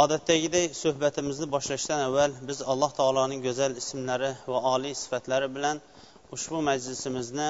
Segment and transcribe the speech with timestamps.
[0.00, 5.76] Odatdagidek suhbatimizni boshlashdan avval biz alloh taoloning go'zal ismlari va oliy sifatlari bilan
[6.36, 7.48] ushbu majlisimizni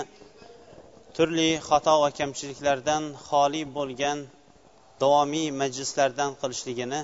[1.17, 4.19] turli xato va kamchiliklardan xoli bo'lgan
[5.03, 7.01] davomiy majlislardan qilishligini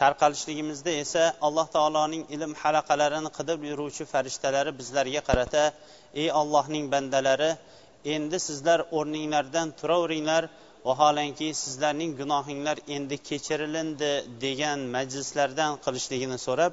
[0.00, 5.64] tarqalishligimizda esa alloh taoloning ilm halaqalarini qidib yuruvchi farishtalari bizlarga qarata
[6.22, 7.50] ey ollohning bandalari
[8.14, 10.42] endi sizlar o'rninglardan turaveringlar
[10.88, 14.12] vaholanki sizlarning gunohinglar endi kechirilindi
[14.44, 16.72] degan majlislardan qilishligini so'rab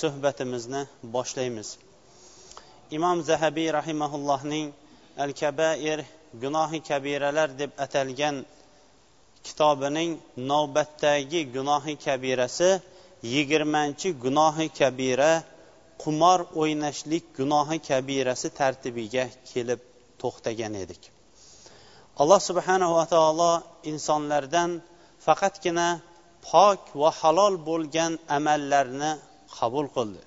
[0.00, 0.82] suhbatimizni
[1.14, 1.68] boshlaymiz.
[2.96, 4.66] Imom zahabiy rahimaullohning
[5.24, 5.98] al kabair
[6.42, 8.36] gunohi kabiralar deb atalgan
[9.46, 10.10] kitobining
[10.50, 12.70] navbatdagi gunohi kabirasi
[13.34, 15.32] yigirmanchi gunohi kabira
[16.02, 19.80] qumor o'ynashlik gunohi kabirasi tartibiga kelib
[20.20, 21.02] to'xtagan edik.
[22.20, 23.52] Alloh subhanava taolo
[23.90, 24.70] insonlardan
[25.26, 25.88] faqatgina
[26.48, 29.10] pok va halol bo'lgan amallarni
[29.56, 30.22] qabul qildi.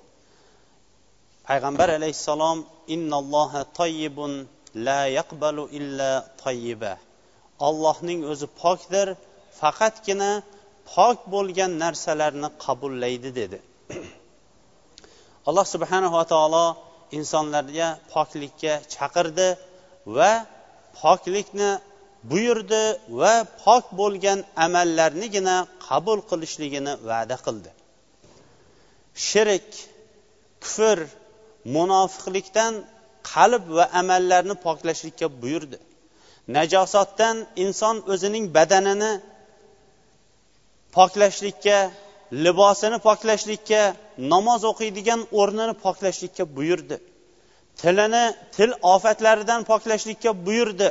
[1.48, 2.58] Payg'ambar alayhissalom
[2.94, 4.32] innalloha toyyibun
[4.86, 6.10] la yaqbalu illa
[6.42, 6.92] toyyiba
[7.68, 9.08] ollohning o'zi pokdir
[9.60, 10.30] faqatgina
[10.92, 13.58] pok bo'lgan narsalarni qabullaydi dedi.
[15.48, 16.66] Alloh subhanava taolo
[17.18, 19.48] insonlarga poklikka chaqirdi
[20.16, 20.32] va
[21.00, 21.70] poklikni
[22.30, 22.82] buyurdi
[23.20, 27.70] va pok bo'lgan amallarnigina qabul qilishligini va'da qildi.
[29.28, 29.68] Shirik
[30.64, 30.98] kufr
[31.76, 32.72] munofiqlikdan
[33.32, 35.78] qalb va amallarni poklashlikka buyurdi.
[36.56, 39.12] Najosatdan inson o'zining badanini
[40.96, 41.78] poklashlikka
[42.44, 43.82] libosini poklashlikka
[44.32, 46.96] namoz o'qiydigan o'rnini poklashlikka buyurdi.
[47.80, 48.24] Tilini
[48.56, 50.88] til ofatlaridan poklashlikka buyurdi.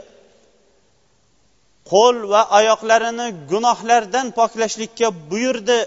[1.91, 5.79] Qo'l va oyoqlarini gunohlardan poklashlikka buyurdi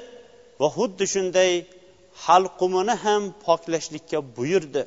[0.60, 1.52] va xuddi shunday
[2.26, 4.82] halqumini ham poklashlikka buyurdi.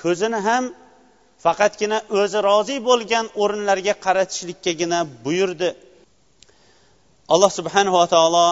[0.00, 0.64] Ko'zini ham
[1.44, 5.70] faqatgina o'zi rozi bo'lgan o'rinlarga qaratishlikkagina buyurdi.
[7.32, 8.48] Alloh subhanava taolo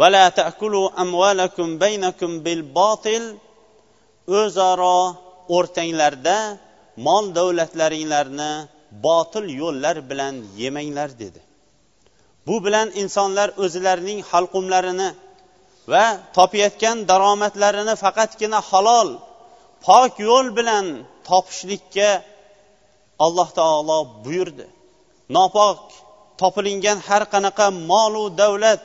[0.00, 3.24] vala takulu amvalakum baynakum bil botil
[4.40, 4.98] o'zaro
[5.56, 6.36] o'rtanglarda
[7.06, 8.52] mol davlatlaringlarni
[9.06, 11.40] botil yo'llar bilan yemanglar dedi.
[12.46, 15.08] Bu bilan insonlar o'zlarining halqumlarini
[15.92, 16.04] va
[16.36, 19.08] topayotgan daromadlarini faqatgina halol
[19.86, 20.86] pok yo'l bilan
[21.28, 22.10] topishlikka
[23.24, 24.66] alloh taolo buyurdi.
[25.36, 25.80] Nopok
[26.40, 28.82] topilingan har qanaqa molu davlat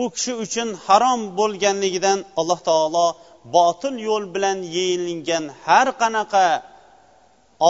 [0.00, 3.06] u kishi uchun harom bo'lganligidan alloh taolo
[3.44, 6.46] botil yo'l bilan yeyilingan har qanaqa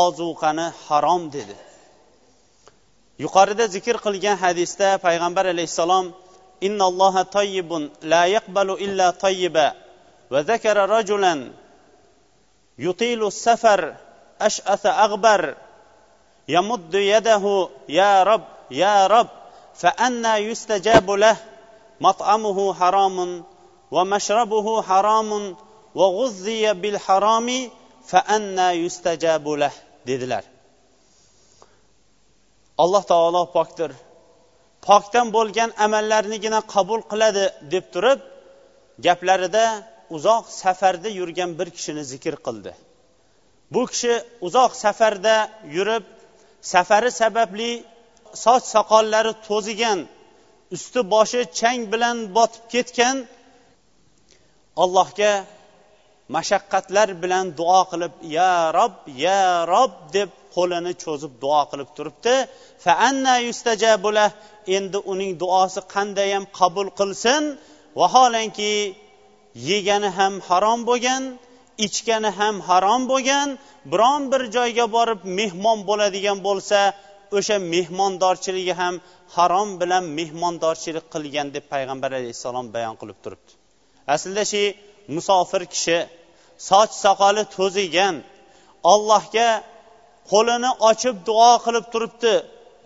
[0.03, 1.57] ozuqani harom dedi.
[3.25, 6.07] Yuqorida zikr qilgan hadisda payg'ambar alayhissalom
[6.67, 9.67] innalloha toyibun la yaqbalu illa toyiba
[10.33, 11.41] va zakara rajulan
[12.79, 13.81] yutilu safar
[14.49, 15.59] ash'asa ag'bar
[16.55, 19.29] yamuddu yadahu ya rob ya rob
[19.75, 21.37] fa anna yustajabu lah
[22.01, 23.43] mat'amuhu haromun
[23.95, 25.45] va mashrabuhu haramun
[25.99, 27.61] va g'uzziya bil haromi
[28.11, 29.75] fa anna yustajabu lah
[30.09, 30.45] dedilar.
[32.83, 33.91] Alloh taolo pokdir.
[34.87, 38.21] Pokdan bo'lgan amallarnigina qabul qiladi deb turib
[39.07, 39.65] gaplarida
[40.17, 42.73] uzoq safarda yurgan bir kishini zikr qildi.
[43.75, 44.15] Bu kishi
[44.47, 45.37] uzoq safarda
[45.77, 46.05] yurib
[46.73, 47.71] safari sababli
[48.45, 49.99] soch soqollari to'zigan
[50.77, 53.17] usti boshi chang bilan botib ketgan
[54.83, 55.33] allohga
[56.35, 58.95] mashaqqatlar bilan duo qilib ya rob
[59.25, 59.41] ya
[59.73, 62.35] rob deb qo'lini cho'zib duo qilib turibdi.
[62.85, 64.31] Fa anna yustajabulah
[64.77, 67.43] endi uning duosi qandayyam qabul qilsin
[68.01, 68.73] vaholanki
[69.71, 71.23] yegani ham harom bo'lgan
[71.87, 73.49] ichgani ham harom bo'lgan
[73.93, 76.81] biron bir joyga borib mehmon bo'ladigan bo'lsa
[77.39, 78.95] o'sha mehmondorchiligi ham
[79.37, 83.58] harom bilan mehmondorchilik qilgan deb payg'ambar alayhissalom bayon qilib turibdi.
[84.15, 84.63] Aslida shu
[85.17, 85.99] musofir kishi
[86.69, 88.15] soch soqoli to'zigan
[88.93, 89.51] ollohga
[90.33, 92.35] qo'lini ochib duo qilib turibdi.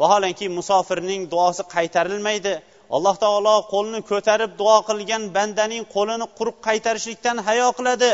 [0.01, 2.55] Vaholanki musofirning duosi qaytarilmaydi.
[2.97, 8.11] Alloh taolo qo'lni ko'tarib duo qilgan bandaning qo'lini quruq qaytarishlikdan hayo qiladi.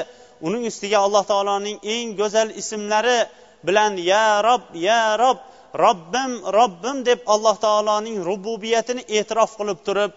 [0.46, 3.18] Uning ustiga alloh taoloning eng go'zal ismlari
[3.66, 5.38] bilan ya rob ya rob
[5.84, 10.12] robbim robbim deb alloh taoloning rububiyatini e'tirof qilib turib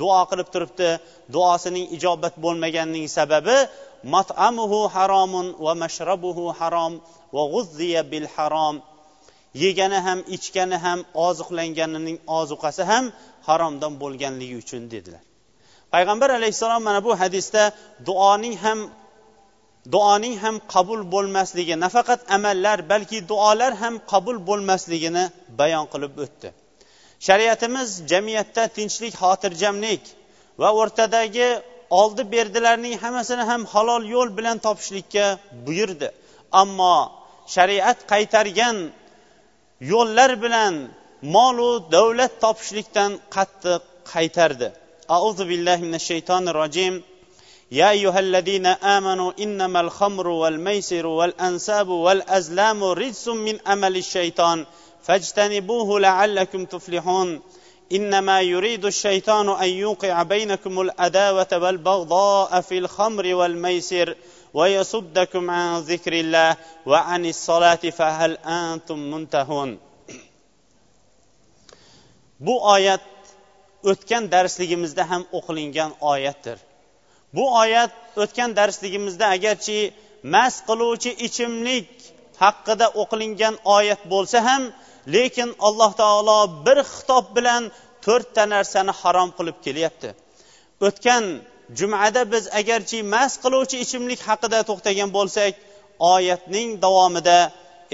[0.00, 0.90] duo qilib turibdi.
[1.34, 3.56] Duosining ijobat bo'lmaganining sababi
[4.14, 6.92] matamuhu haromun va mashrabuhu harom
[7.34, 8.76] va g'uzziya bil harom.
[9.64, 13.04] Yegani ham ichgani ham oziqlanganining ozuqasi ham
[13.48, 15.22] haromdan bo'lganligi uchun dedilar.
[15.94, 17.62] Payg'ambar alayhissalom mana bu hadisda
[18.08, 18.78] duoning ham
[19.94, 25.24] duoning ham qabul bo'lmasligi nafaqat amallar balki duolar ham qabul bo'lmasligini
[25.60, 26.48] bayon qilib o'tdi.
[27.27, 30.03] shariatimiz jamiyatda tinchlik xotirjamlik
[30.61, 31.49] va o'rtadagi
[32.01, 35.25] oldi berdilarning hammasini ham halol yo'l bilan topishlikka
[35.65, 36.07] buyurdi
[36.61, 36.97] ammo
[37.55, 38.77] shariat qaytargan
[39.91, 40.73] yo'llar bilan
[41.35, 43.81] molu davlat topishlikdan qattiq
[44.13, 44.67] qaytardi
[45.17, 46.95] auzu billahi minash shaytonir rojim
[47.71, 54.65] يا أيها الذين آمنوا إنما الخمر والميسر والأنساب والأزلام رجس من أمل الشيطان
[55.03, 57.41] فاجتنبوه لعلكم تفلحون
[57.91, 64.15] إنما يريد الشيطان أن يوقع بينكم الأداوة والبغضاء في الخمر والميسر
[64.53, 69.79] ويصدكم عن ذكر الله وعن الصلاة فهل أنتم منتهون
[72.39, 73.01] bu oyat
[73.83, 76.57] o'tgan darsligimizda ham o'qilingan oyatdir
[77.35, 77.93] bu oyat
[78.23, 79.79] o'tgan darsligimizda agarchi
[80.33, 81.89] mast qiluvchi ichimlik
[82.43, 84.63] haqida o'qilingan oyat bo'lsa ham
[85.14, 87.62] lekin alloh taolo bir xitob bilan
[88.04, 90.08] to'rtta narsani harom qilib kelyapti.
[90.86, 91.24] O'tgan
[91.78, 95.52] jumada biz agarchi mast qiluvchi ichimlik haqida to'xtagan bo'lsak
[96.14, 97.38] oyatning davomida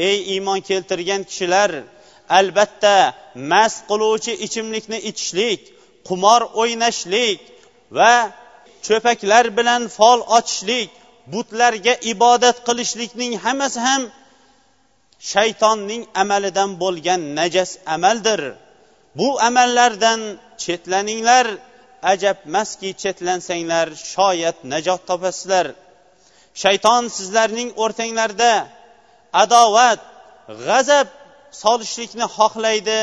[0.09, 1.71] ey iymon keltirgan kishilar
[2.39, 2.97] albatta
[3.53, 5.61] mast qiluvchi ichimlikni ichishlik
[6.09, 7.39] qumor o'ynashlik
[7.99, 8.15] va
[8.87, 10.89] cho'paklar bilan fol ochishlik
[11.33, 14.03] butlarga ibodat qilishlikning hammasi ham
[15.33, 18.41] shaytonning amalidan bo'lgan najas amaldir.
[19.19, 20.21] Bu amallardan
[20.63, 21.47] chetlaninglar
[22.13, 25.67] ajabmaski chetlansanglar shoyat najot topasizlar.
[26.63, 28.53] Shayton sizlarning o'rtanglarda
[29.43, 30.01] adovat
[30.67, 31.09] g'azab
[31.63, 32.99] solishlikni xohlaydi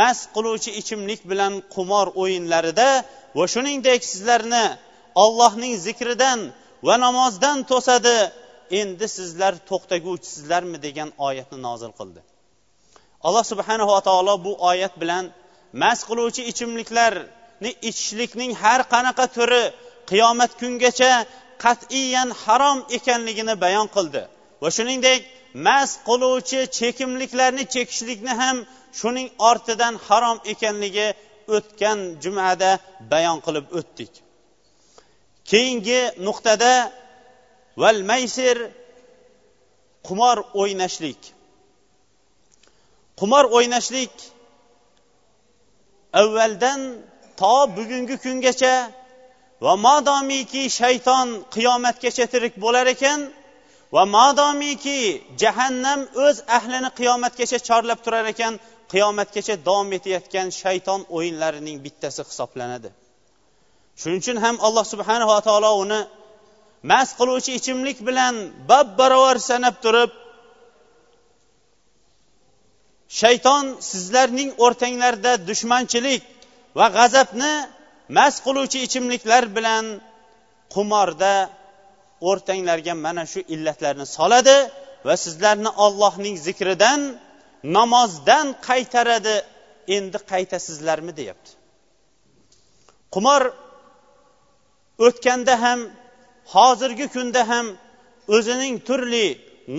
[0.00, 2.88] mast qiluvchi ichimlik bilan qumor o'yinlarida
[3.36, 4.66] va shuningdek sizlarni
[5.24, 6.40] ollohning zikridan
[6.86, 8.18] va namozdan to'sadi.
[8.80, 12.20] Endi sizlar to'xtaguvchisizlarmi degan oyatni nozil qildi.
[13.26, 15.24] Alloh subhanava taolo bu oyat bilan
[15.82, 19.62] mast qiluvchi ichimliklarni ichishlikning har qanaqa turi
[20.10, 21.12] qiyomat kungacha
[21.64, 24.22] qat'iyan harom ekanligini bayon qildi.
[24.62, 25.20] Va shuningdek
[25.66, 28.56] mast qiluvchi chekimliklarni chekishlikni ham
[29.00, 31.08] shuning ortidan harom ekanligi
[31.56, 32.70] o'tgan jumada
[33.12, 34.12] bayon qilib o'tdik.
[35.50, 36.72] Keyingi nuqtada
[37.80, 38.56] val maysir
[40.08, 41.20] qumor o'ynashlik.
[43.20, 44.14] Qumor o'ynashlik
[46.20, 46.80] avvaldan
[47.40, 48.74] to bugungi kungacha
[49.64, 53.20] va modomiki shayton qiyomatgacha tirik bo'lar ekan
[53.94, 54.98] va modomiki
[55.42, 58.52] jahannam o'z ahlini qiyomatgacha chorlab turar ekan
[58.92, 62.88] qiyomatgacha davom etayotgan shayton o'yinlarining bittasi hisoblanadi.
[64.00, 66.00] Shuning uchun ham alloh subhanava taolo uni
[66.90, 68.34] mast qiluvchi ichimlik bilan
[68.70, 70.10] bab barobar sanab turib
[73.20, 76.22] shayton sizlarning o'rtanglarda dushmanchilik
[76.78, 77.52] va g'azabni
[78.18, 79.84] mast qiluvchi ichimliklar bilan
[80.74, 81.34] qumorda
[82.30, 84.56] o'rtanglarga mana shu illatlarni soladi
[85.06, 87.00] va sizlarni ollohning zikridan
[87.76, 89.36] namozdan qaytaradi.
[89.96, 91.12] Endi qaytasizlarmi?
[91.18, 91.50] deyapti.
[93.14, 93.42] Qumor
[95.06, 95.80] o'tganda ham
[96.54, 97.66] hozirgi kunda ham
[98.36, 99.26] o'zining turli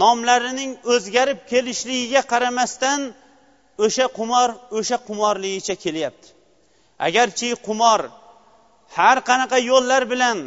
[0.02, 3.00] nomlarining o'zgarib kelishligiga qaramasdan
[3.86, 6.28] o'sha qumor o'sha qumorligicha kelyapti.
[7.08, 8.02] Agarchi qumor
[8.98, 10.38] har qanaqa yo'llar bilan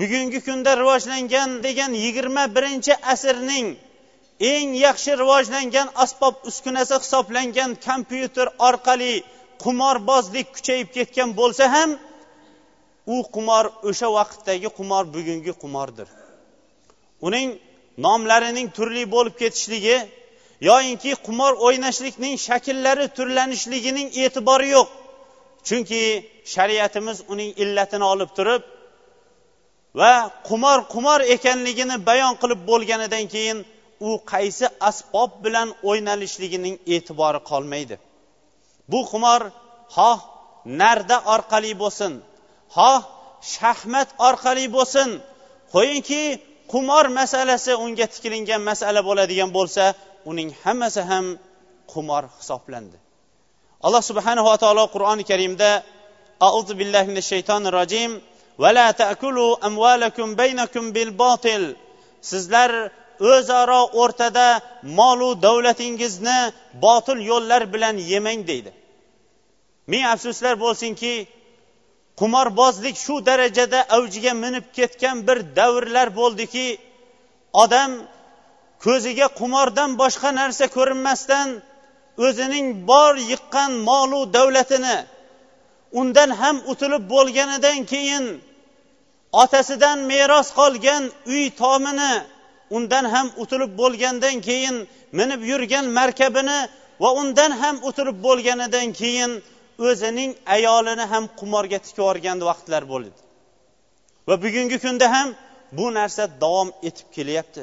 [0.00, 3.66] bugungi kunda rivojlangan degan yigirma birinchi asrning
[4.52, 9.14] eng yaxshi rivojlangan asbob uskunasi hisoblangan kompyuter orqali
[9.64, 11.90] qumorbozlik kuchayib ketgan bo'lsa ham
[13.14, 16.08] u qumor o'sha vaqtdagi qumor bugungi qumordir
[17.26, 17.48] uning
[18.06, 19.96] nomlarining turli bo'lib ketishligi
[20.70, 24.88] yoyinki qumor o'ynashlikning shakllari turlanishligining e'tibori yo'q.
[25.68, 26.02] Chunki
[26.54, 28.62] shariatimiz uning illatini olib turib
[30.00, 30.12] va
[30.48, 33.58] qumor qumor ekanligini bayon qilib bo'lganidan keyin
[34.08, 37.96] u qaysi asbob bilan o'ynalishligining e'tibori qolmaydi.
[38.90, 39.40] Bu qumor
[39.96, 40.18] xoh
[40.80, 42.12] narda orqali bo'lsin.
[42.76, 43.00] Xoh
[43.54, 45.08] shahmat orqali bo'lsin.
[45.74, 46.22] Qo'yingki
[46.72, 49.84] qumor masalasi unga tikilingan masala bo'ladigan bo'lsa
[50.30, 51.26] uning hammasi ham
[51.92, 52.98] qumor hisoblandi.
[53.86, 55.70] Alloh subhanava taolo qur'oni karimda
[56.48, 58.10] auzu billahi minash shaytonir rojim
[58.62, 61.62] vala taakulu amvalakum baynakum bil botil
[62.30, 62.70] sizlar
[63.32, 64.48] o'zaro o'rtada
[64.98, 66.40] molu davlatingizni
[66.84, 68.70] botil yo'llar bilan yemang deydi.
[69.92, 71.12] Ming afsuslar bo'lsinki
[72.18, 76.66] qumorbozlik shu darajada avjiga minib ketgan bir davrlar bo'ldiki
[77.62, 77.90] odam
[78.84, 81.48] ko'ziga qumordan boshqa narsa ko'rinmasdan
[82.26, 84.98] o'zining bor yiqqan molu davlatini
[86.00, 88.24] undan ham utilib bo'lganidan keyin
[89.42, 92.14] otasidan meros qolgan uy tomini
[92.76, 94.76] undan ham utilib bo'lgandan keyin
[95.18, 96.60] minib yurgan markabini
[97.02, 99.32] va undan ham utilib bo'lganidan keyin
[99.86, 103.20] o'zining ayolini ham qumorga tikib yuborgan vaqtlar bo'ldi.
[104.28, 105.28] Va bugungi kunda ham
[105.78, 107.62] bu narsa davom etib kelyapti.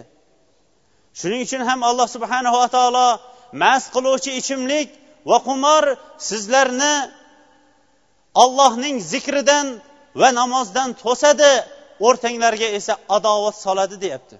[1.20, 3.08] Shuning uchun ham alloh subhanava taolo
[3.62, 4.90] mast qiluvchi ichimlik
[5.30, 5.84] va qumor
[6.30, 6.96] sizlarni
[8.44, 9.68] ollohning zikridan
[10.20, 11.52] va namozdan to'sadi
[12.08, 14.36] o'rtanglarga esa adovat soladi deyapti.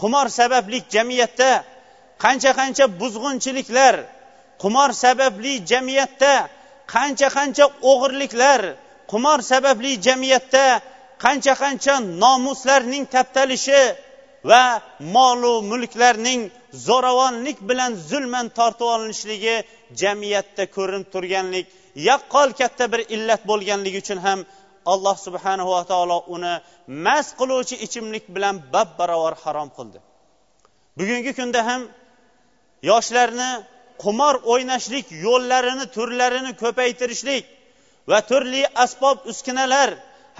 [0.00, 1.50] Qumor sababli jamiyatda
[2.24, 3.94] qancha qancha buzg'unchiliklar
[4.62, 6.34] qumor sababli jamiyatda
[6.94, 8.60] qancha qancha o'g'irliklar
[9.10, 10.66] qumor sababli jamiyatda
[11.24, 13.82] qancha qancha nomuslarning taptalishi
[14.50, 14.64] va
[15.16, 16.40] molu mulklarning
[16.86, 19.56] zo'ravonlik bilan zulman tortib olinishligi
[20.02, 21.66] jamiyatda ko'rinib turganlik
[22.08, 24.38] yaqqol katta bir illat bo'lganligi uchun ham
[24.92, 26.54] alloh subhanahu va taolo uni
[27.06, 29.98] mast qiluvchi ichimlik bilan bab barobar harom qildi.
[30.98, 31.80] Bugungi kunda ham
[32.90, 33.50] yoshlarni
[34.02, 37.44] qumor o'ynashlik yo'llarini turlarini ko'paytirishlik
[38.10, 39.90] va turli asbob uskunalar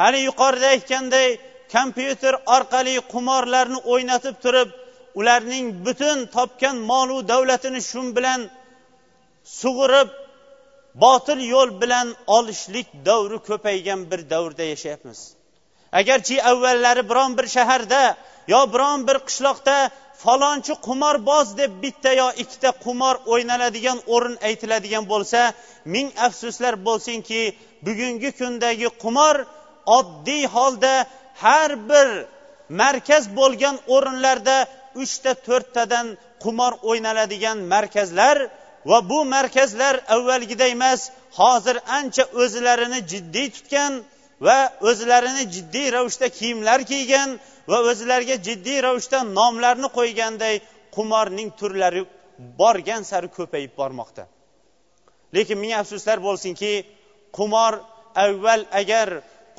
[0.00, 1.28] hali yuqorida aytganday
[1.74, 4.68] kompyuter orqali qumorlarni o'ynatib turib
[5.20, 8.40] ularning butun topgan molu davlatini shu bilan
[9.60, 10.08] sug'urib
[10.94, 15.41] botil yo'l bilan olishlik davri ko'paygan bir davrda yashayapmiz.
[16.00, 18.02] Agarchi avvallari biron bir shaharda
[18.52, 19.76] yo biron bir qishloqda
[20.22, 25.40] falonchi qumorboz deb bitta yo ikkita qumor o'ynaladigan o'rin aytiladigan bo'lsa
[25.94, 27.40] ming afsuslar bo'lsinki
[27.86, 29.36] bugungi kundagi qumor
[29.98, 30.94] oddiy holda
[31.44, 32.08] har bir
[32.80, 34.56] markaz bo'lgan o'rinlarda
[35.02, 36.06] uchta to'rttadan
[36.44, 38.36] qumor o'ynaladigan markazlar
[38.90, 41.00] va bu markazlar avvalgiday emas
[41.40, 43.92] hozir ancha o'zlarini jiddiy tutgan
[44.46, 44.58] va
[44.88, 47.28] o'zlarini jiddiy ravishda kiyimlar kiygan
[47.70, 50.54] va o'zlariga jiddiy ravishda nomlarni qo'yganday
[50.96, 52.02] qumorning turlari
[52.60, 54.22] borgan sari ko'payib bormoqda.
[55.34, 56.72] Lekin ming afsuslar bo'lsinki
[57.38, 57.72] qumor
[58.24, 59.08] avval agar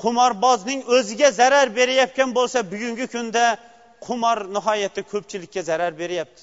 [0.02, 3.44] qumorbozning o'ziga zarar berayotgan bo'lsa bugungi kunda
[4.06, 6.42] qumor nihoyatda ko'pchilikka zarar beryapti.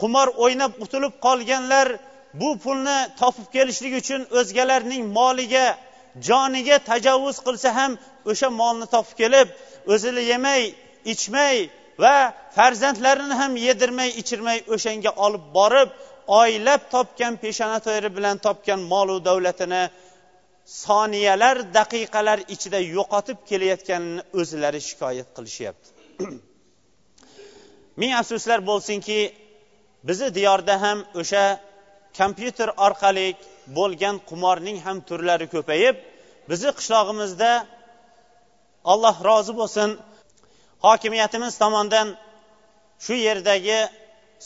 [0.00, 1.88] Qumor o'ynab qutulib qolganlar
[2.40, 5.66] bu pulni topib kelishlik uchun o'zgalarning moliga
[6.28, 7.92] joniga tajovuz qilsa ham
[8.30, 9.48] o'sha molni topib kelib
[9.92, 10.62] o'zini yemay
[11.12, 11.56] ichmay
[12.02, 12.14] va
[12.56, 15.88] farzandlarini ham yedirmay ichirmay o'shanga olib borib
[16.40, 19.82] oylab topgan peshona teri bilan topgan molu davlatini
[20.84, 25.88] soniyalar daqiqalar ichida yo'qotib kelayotganini o'zlari shikoyat qilishyapti.
[28.00, 29.18] Ming afsuslar bo'lsinki
[30.08, 31.44] bizni diyorda ham o'sha
[32.20, 33.26] kompyuter orqali
[33.78, 35.96] bo'lgan qumorning ham turlari ko'payib
[36.50, 37.50] bizni qishlog'imizda
[38.92, 39.88] alloh rozi bo'lsin
[40.86, 42.08] hokimiyatimiz tomonidan
[43.04, 43.80] shu yerdagi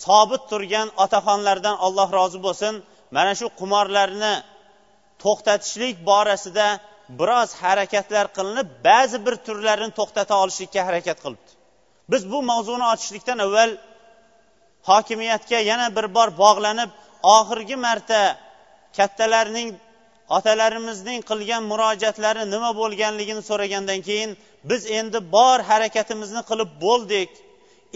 [0.05, 2.75] sobit turgan otaxonlardan alloh rozi bo'lsin.
[3.17, 4.35] Mana shu qumorlarni
[5.23, 6.67] to'xtatishlik borasida
[7.21, 11.51] biroz harakatlar qilinib ba'zi bir turlarini to'xtata olishlikka harakat qilibdi.
[12.13, 13.71] Biz bu mavzuni ochishlikdan avval
[14.91, 16.91] hokimiyatga yana bir bor bog'lanib
[17.23, 18.21] oxirgi marta
[18.97, 19.69] kattalarning
[20.37, 24.31] otalarimizning qilgan murojaatlari nima bo'lganligini so'ragandan keyin
[24.71, 27.31] biz endi bor harakatimizni qilib bo'ldik.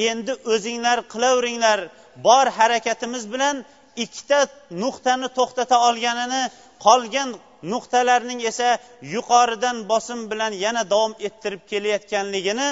[0.08, 1.78] Endi o'zinglar qilaveringlar
[2.26, 3.56] bor harakatimiz bilan
[4.04, 4.40] ikkita
[4.82, 6.42] nuqtani to'xtata olganini
[6.86, 7.28] qolgan
[7.72, 8.68] nuqtalarning esa
[9.14, 12.68] yuqoridan bosim bilan yana davom ettirib kelayotganligini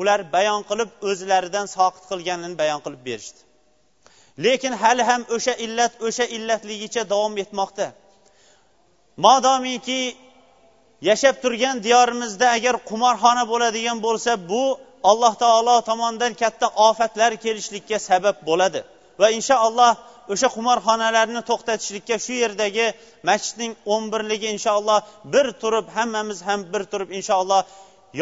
[0.00, 3.40] ular bayon qilib o'zlaridan soqit qilganini bayon qilib berishdi.
[4.44, 7.86] Lekin hali ham o'sha illat o'sha illatligicha davom etmoqda.
[9.24, 10.02] Modomiki
[11.08, 14.64] yashab turgan diyorimizda agar qumorxona bo'ladigan bo'lsa bu
[15.10, 18.80] alloh taolo tomonidan katta ofatlar kelishlikka sabab bo'ladi.
[19.20, 19.92] Va inshaalloh
[20.32, 22.86] o'sha qumorxonalarni to'xtatishlikka shu yerdagi
[23.28, 24.98] masjidning o'n birligi inshaalloh
[25.32, 27.62] bir turib hammamiz ham bir turib inshaalloh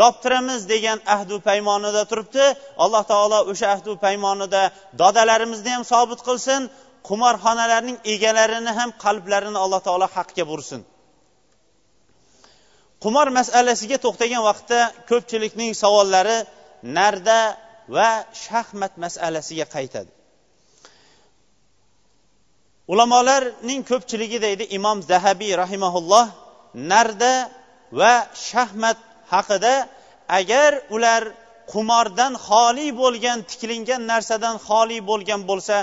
[0.01, 2.45] yoptiramiz degan ahdu paymonida turibdi.
[2.85, 4.63] Alloh taolo o'sha ahdu paymonida
[5.01, 6.61] dodalarimizni ham sobit qilsin
[7.09, 10.81] qimorxonalarning egalarini ham qalblarini alloh taolo haqga bursin.
[13.05, 14.79] Qumor masalasiga to'xtagan vaqtda
[15.11, 16.39] ko'pchilikning savollari
[16.99, 17.41] narda
[17.97, 18.11] va
[18.45, 20.11] shaxmat masalasiga qaytadi.
[22.93, 26.27] Ulamolarning ko'pchiligi deydi imom zahabiy rahimaulloh
[26.93, 27.35] narda
[28.01, 28.15] va
[28.49, 28.99] shaxmat
[29.33, 29.75] haqida
[30.39, 31.23] agar ular
[31.73, 35.77] qumordan xoli bo'lgan tiklingan narsadan xoli bo'lgan bo'lsa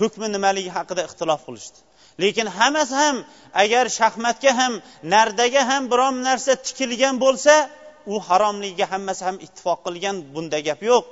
[0.00, 1.78] hukmi nimaligi haqida ixtilof qilishdi.
[2.22, 3.16] Lekin hammasi ham
[3.62, 4.72] agar shaxmatga ham
[5.14, 7.54] nardaga ham biron narsa tikilgan bo'lsa
[8.12, 11.04] u haromligiga hammasi ham ittifoq qilgan bunda gap yo'q.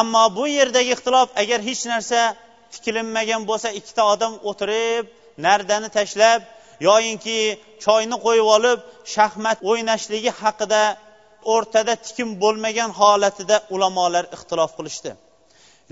[0.00, 2.20] Ammo bu yerdagi ixtilof agar hech narsa
[2.74, 5.04] tikilinmagan bo'lsa ikkita odam o'tirib
[5.46, 6.40] nardani tashlab
[6.88, 7.38] yoyinki
[7.84, 8.78] choyni qo'yib olib
[9.14, 10.82] shaxmat o'ynashligi haqida
[11.54, 15.10] o'rtada tikim bo'lmagan holatida ulamolar ixtilof qilishdi.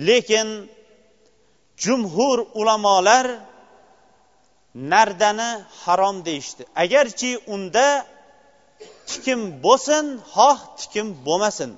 [0.09, 0.49] Lekin
[1.85, 3.27] jumhur ulamolar
[4.93, 5.51] nardani
[5.83, 6.63] harom deyishdi.
[6.85, 7.87] Agarchi unda
[9.11, 11.71] tikim bo'lsin xoh tikim bo'lmasin.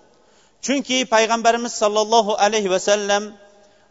[0.65, 3.25] Chunki payg'ambarimiz sollallohu alayhi vasallam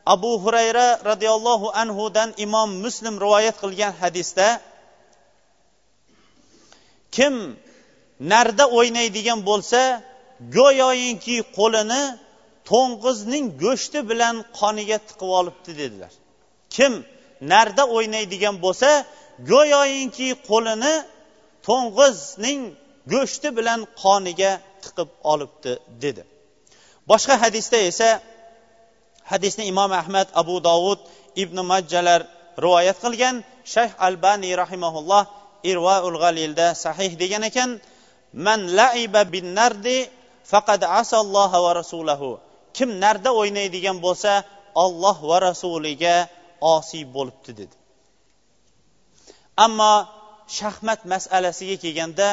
[0.05, 4.47] abu hurayra roziyallohu anhudan imom muslim rivoyat qilgan hadisda
[7.15, 7.35] kim
[8.31, 9.81] narda o'ynaydigan bo'lsa
[10.57, 12.03] go'yoyinki qo'lini
[12.69, 16.13] to'ng'izning go'shti bilan qoniga tiqib olibdi dedilar.
[16.75, 16.93] Kim
[17.53, 18.89] narda o'ynaydigan bo'lsa
[19.51, 20.93] go'yoyinki qo'lini
[21.67, 22.61] to'ng'izning
[23.13, 24.51] go'shti bilan qoniga
[24.83, 25.71] tiqib olibdi
[26.03, 26.23] dedi.
[27.09, 28.09] Boshqa hadisda esa
[29.31, 30.99] hadisni imom ahmad abu dovud
[31.43, 32.21] ibn majjalar
[32.65, 33.35] rivoyat qilgan
[33.73, 35.23] shayx albaniy rahimaulloh
[35.71, 37.69] irvaul g'alilda sahih degan ekan.
[38.45, 39.97] Man laiba bin nardi
[40.51, 42.29] faqad asalloha va rasulahu.
[42.77, 44.33] Kim narda o'ynaydigan bo'lsa
[44.83, 46.15] olloh va rasuliga
[46.75, 47.75] osiy bo'libdi dedi.
[49.65, 49.93] Ammo
[50.57, 52.29] shaxmat masalasiga kelganda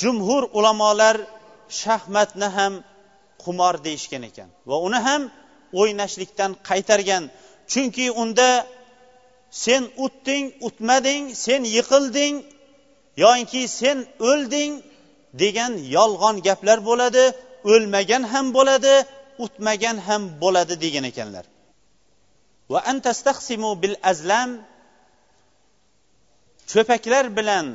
[0.00, 1.16] jumhur ulamolar
[1.82, 2.72] shaxmatni ham
[3.42, 5.22] qumor deyishgan ekan va uni ham
[5.80, 7.24] o'ynashlikdan qaytargan.
[7.72, 8.48] Chunki unda
[9.62, 12.34] sen utding utmading sen yiqilding
[13.22, 13.98] yoinki sen
[14.30, 14.72] o'lding
[15.42, 17.24] degan yolg'on gaplar bo'ladi
[17.72, 18.94] o'lmagan ham bo'ladi
[19.44, 21.44] utmagan ham bo'ladi degan ekanlar.
[22.72, 24.50] Va antastaqsimu bil azlam
[26.70, 27.66] cho'paklar bilan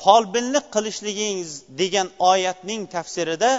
[0.00, 3.50] folbinlik qilishligingiz degan oyatning tafsirida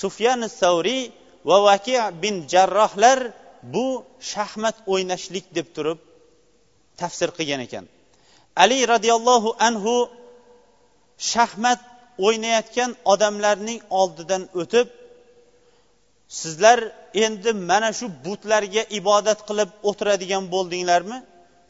[0.00, 1.02] sufyan savriy
[1.48, 3.18] va vaki bin jarrohlar
[3.74, 3.86] bu
[4.32, 5.98] shaxmat o'ynashlik deb turib
[7.00, 7.84] tafsir qilgan ekan.
[8.62, 9.94] Ali roziyallohu anhu
[11.32, 11.80] shaxmat
[12.26, 14.88] o'ynayotgan odamlarning oldidan o'tib
[16.40, 16.78] sizlar
[17.24, 21.18] endi mana shu butlarga ibodat qilib o'tiradigan bo'ldinglarmi?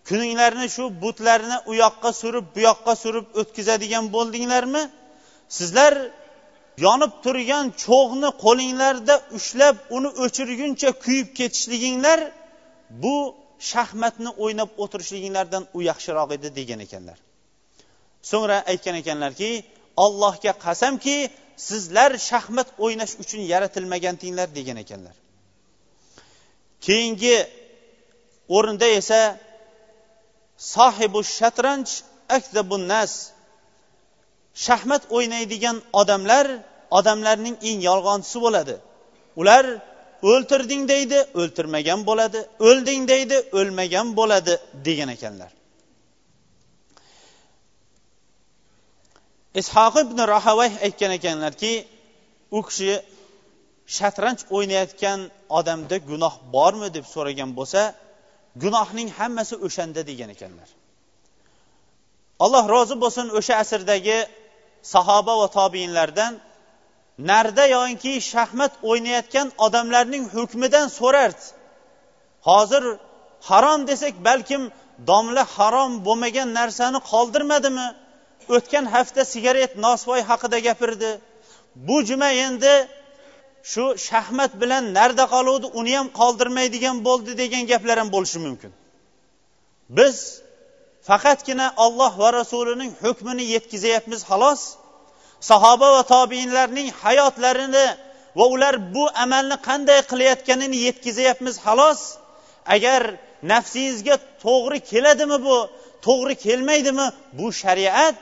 [0.09, 4.83] Kuninglarni shu butlarni u yoqqa surib bu yoqqa surib o'tkazadigan bo'ldinglarmi?
[5.59, 5.95] Sizlar
[6.87, 12.21] yonib turgan cho'g'ni qo'linglarda ushlab uni o'chirguncha kuyib ketishliginglar
[13.03, 13.17] bu
[13.71, 17.19] shaxmatni o'ynab o'tirishliginglardan u yaxshiroq edi degan ekanlar.
[18.31, 19.51] So'ngra aytgan ekanlarki
[20.05, 21.17] allohga qasamki
[21.69, 25.15] sizlar shaxmat o'ynash uchun yaratilmagandinglar degan ekanlar.
[26.87, 27.37] Keyingi
[28.57, 29.21] o'rinda esa
[30.75, 31.89] sohibu shatranj
[32.37, 33.13] akzabun nas
[34.67, 36.47] shaxmat o'ynaydigan odamlar
[36.99, 38.75] odamlarning eng yolg'onchisi bo'ladi.
[39.41, 39.65] Ular
[40.31, 42.41] o'ltirding deydi o'ltirmagan bo'ladi.
[42.69, 44.55] O'lding deydi o'lmagan bo'ladi
[44.87, 45.53] degan ekanlar.
[49.61, 51.73] Ishoq ibn rahavay aytgan ekanlarki
[52.57, 52.93] u kishi
[53.97, 55.21] shatranj o'ynayotgan
[55.59, 57.81] odamda gunoh bormi deb so'ragan bo'lsa
[58.63, 60.69] gunohning hammasi o'shanda degan ekanlar.
[62.45, 64.19] Alloh rozi bo'lsin o'sha asrdagi
[64.95, 66.33] sahoba va tobiinlardan
[67.19, 71.45] narda yoinki shaxmat o'ynayotgan odamlarning hukmidan so'rardi
[72.49, 72.85] hozir
[73.49, 74.63] harom desak balkim
[75.07, 77.89] domla harom bo'lmagan narsani qoldirmadimi?
[78.57, 81.11] O'tgan hafta sigaret nosvoy haqida gapirdi.
[81.87, 82.75] Bu juma endi
[83.71, 88.73] shu shaxmat bilan narda qoluvdi uni ham qoldirmaydigan bo'ldi degan gaplar ham bo'lishi mumkin.
[89.99, 90.17] Biz
[91.09, 94.63] faqatgina olloh va rasulining hukmini yetkazyapmiz xolos.
[95.51, 97.87] Sahoba va tobiinlarning hayotlarini
[98.39, 102.01] va ular bu amalni qanday qilayotganini yetkazyapmiz xolos.
[102.75, 103.03] Agar
[103.53, 105.57] nafsingizga to'g'ri keladimi bu
[106.07, 107.07] to'g'ri kelmaydimi
[107.39, 108.15] bu shariat?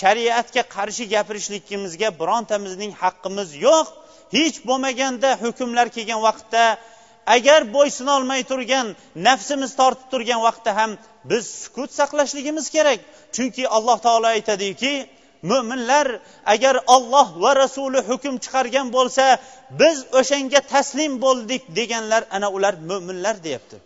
[0.00, 3.86] Shariatga qarshi gapirishligimizga birontamizning haqqimiz yo'q.
[4.36, 6.64] Hech bo'lmaganda hukmlar kelgan vaqtda
[7.36, 8.86] agar bo'ysunolmay turgan
[9.28, 10.90] nafsimiz tortib turgan vaqtda ham
[11.30, 13.00] biz sukut saqlashligimiz kerak.
[13.34, 14.92] Chunki alloh taolo aytadiki
[15.50, 16.06] mo'minlar
[16.54, 19.24] agar olloh va rasuli hukm chiqargan bo'lsa
[19.80, 23.76] biz o'shanga taslim bo'ldik deganlar ana ular mo'minlar deyapti.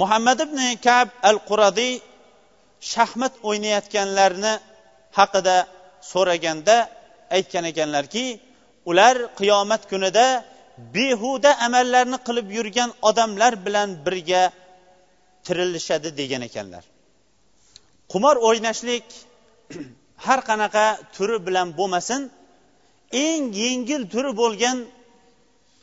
[0.00, 1.92] Muhammad ibn kab al quradiy
[2.92, 4.54] shaxmat o'ynayotganlarni
[5.18, 5.56] haqida
[6.12, 6.76] so'raganda
[7.36, 8.24] aytgan ekanlarki
[8.90, 10.26] ular qiyomat kunida
[10.94, 14.42] behuda amallarni qilib yurgan odamlar bilan birga
[15.46, 16.84] tirilishadi degan ekanlar.
[18.12, 19.06] Qumor o'ynashlik
[20.26, 22.20] har qanaqa turi bilan bo'lmasin
[23.26, 24.78] eng yengil turi bo'lgan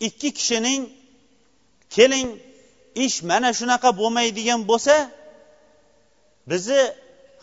[0.08, 0.82] ikki kishining
[1.96, 2.28] keling
[3.06, 4.96] ish mana shunaqa bo'lmaydigan bo'lsa
[6.50, 6.82] bizni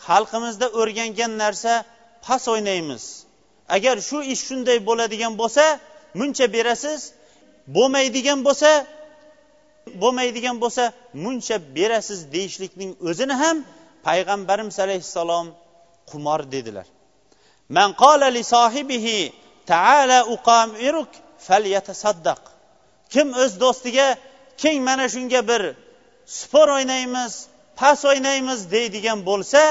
[0.06, 1.72] xalqimizda o'rgangan narsa
[2.24, 3.04] pas o'ynaymiz.
[3.76, 5.64] Agar shu ish shunday bo'ladigan bo'lsa
[6.18, 7.00] muncha berasiz
[7.76, 8.70] bo'lmaydigan bo'lsa
[10.02, 10.84] bo'lmaydigan bo'lsa
[11.24, 13.56] muncha berasiz deyishlikning o'zini ham
[14.06, 15.46] payg'ambarimiz alayhissalom
[16.10, 16.86] qumor dedilar.
[17.76, 19.18] Man qala li sohibihi
[19.70, 21.10] taala uqamiruk
[21.46, 22.42] falyatasaddaq
[23.12, 24.08] kim o'z do'stiga
[24.62, 25.62] keng mana shunga bir
[26.38, 27.32] spor o'ynaymiz
[27.80, 29.62] pas o'ynaymiz deydigan bo'lsa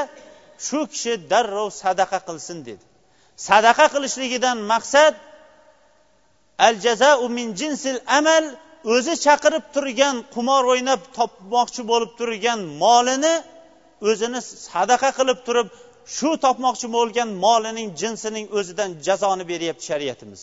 [0.67, 2.83] shu kishi darrov sadaqa qilsin dedi.
[3.49, 5.13] Sadaqa qilishligidan maqsad
[6.67, 8.45] al jazau min jinsil amal
[8.93, 13.35] o'zi chaqirib turgan qumor o'ynab topmoqchi bo'lib turgan molini
[14.09, 15.67] o'zini sadaqa qilib turib
[16.15, 20.41] shu topmoqchi bo'lgan molining jinsining o'zidan jazoni beryapti shariatimiz.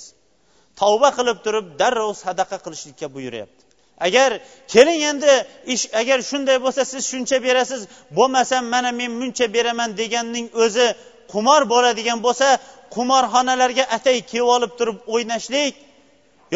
[0.80, 3.62] Tavba qilib turib darrov sadaqa qilishlikka buyuryapti.
[4.06, 4.30] Agar
[4.72, 5.32] keling endi
[5.74, 7.80] ish agar shunday bo'lsa siz shuncha berasiz
[8.18, 10.86] bo'lmasam mana men muncha beraman deganning o'zi
[11.32, 12.48] qumor bo'ladigan bo'lsa
[12.94, 15.74] qumorxonalarga atay kelib olib turib o'ynashlik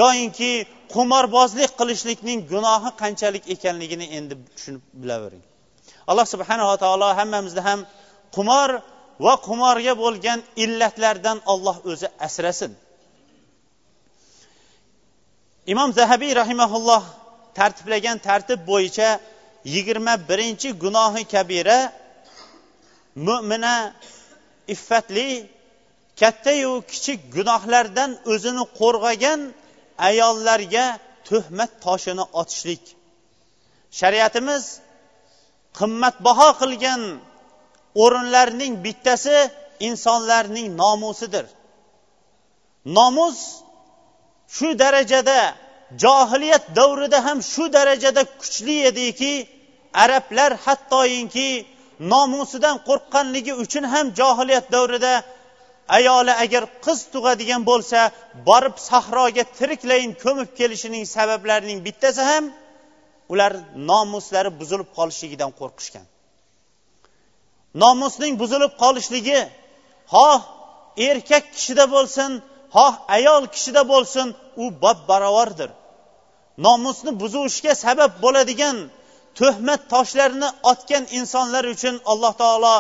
[0.02, 0.50] yoyinki
[0.94, 5.42] qumorbozlik qilishlikning gunohi qanchalik ekanligini endi tushunib bilavering.
[6.10, 7.80] Alloh subhanava taolo hammamizni ham
[8.36, 8.70] qumor
[9.24, 12.72] va qumorga bo'lgan illatlardan olloh o'zi asrasin.
[15.72, 17.02] Imom zahabiy rahimaulloh
[17.58, 19.08] tartiblagan tartib bo'yicha
[19.74, 21.78] yigirma birinchi gunohi kabira
[23.28, 23.76] mo'mina
[24.74, 25.28] iffatli
[26.20, 29.40] kattayu kichik gunohlardan o'zini qo'rg'agan
[30.08, 30.86] ayollarga
[31.28, 32.82] tuhmat toshini otishlik.
[34.00, 34.64] Shariatimiz
[35.78, 37.02] qimmatbaho qilgan
[38.02, 39.36] o'rinlarning bittasi
[39.88, 41.46] insonlarning nomusidir.
[42.96, 43.38] Nomus
[44.56, 45.38] shu darajada
[46.04, 49.32] johiliyat davrida ham shu darajada kuchli ediki
[50.02, 51.48] arablar hattoyinki
[52.12, 55.14] nomusidan qo'rqqanligi uchun ham johiliyat davrida
[55.98, 57.98] ayoli agar qiz tug'adigan bo'lsa
[58.48, 62.44] borib sahroga tiriklayin ko'mib kelishining sabablarining bittasi ham
[63.32, 63.52] ular
[63.90, 66.06] nomuslari buzilib qolishligidan qo'rqishgan.
[67.82, 69.40] Nomusning buzilib qolishligi
[70.14, 70.40] xoh
[71.08, 72.30] erkak kishida bo'lsin
[72.76, 74.26] xoh ayol kishida bo'lsin
[74.62, 75.70] u bob barobardir
[76.64, 78.76] nomusni buzishga sabab bo'ladigan
[79.38, 82.74] tuhmat toshlarini otgan insonlar uchun alloh taolo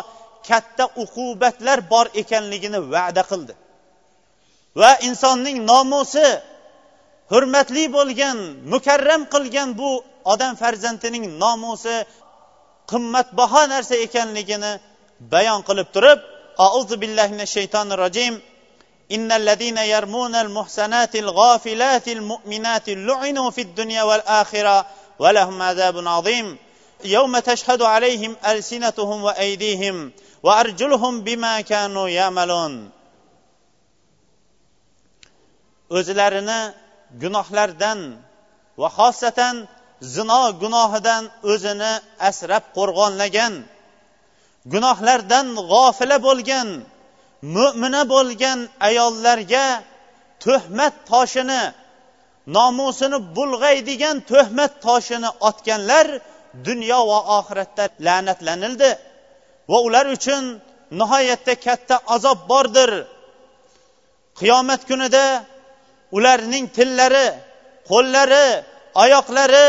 [0.48, 3.54] katta uqubatlar bor ekanligini va'da qildi.
[4.80, 6.26] Va insonning nomusi
[7.32, 8.38] hurmatli bo'lgan
[8.72, 9.90] mukarram qilgan bu
[10.33, 11.95] odam farzandining nomusi
[12.91, 14.71] qimmatbaho narsa ekanligini
[15.33, 16.19] bayon qilib turib
[16.67, 18.35] auzu billahi minash shaytonir rojim
[19.15, 24.85] إن الذين يرمون المحسنات الغافلات المؤمنات لعنوا في الدنيا والآخرة
[25.19, 26.57] ولهم عذاب عظيم
[27.03, 30.11] يوم تشهد عليهم ألسنتهم وأيديهم
[30.43, 32.91] وأرجلهم بما كانوا يعملون
[35.99, 36.61] o'zlarini
[37.21, 37.99] gunohlardan
[38.81, 39.55] va xosatan
[40.14, 41.92] zino gunohidan o'zini
[42.28, 43.54] asrab qo'rg'onlagan
[44.72, 46.68] gunohlardan g'ofila bo'lgan
[47.56, 49.66] mo'mina bo'lgan ayollarga
[50.44, 51.62] tuhmat toshini
[52.56, 56.06] nomusini bulg'aydigan tuhmat toshini otganlar
[56.66, 58.90] dunyo va oxiratda la'natlanildi
[59.70, 60.44] va ular uchun
[60.98, 62.90] nihoyatda katta azob bordir.
[64.40, 65.24] Qiyomat kunida
[66.16, 67.26] ularning tillari
[67.90, 68.46] qo'llari
[69.03, 69.67] oyoqlari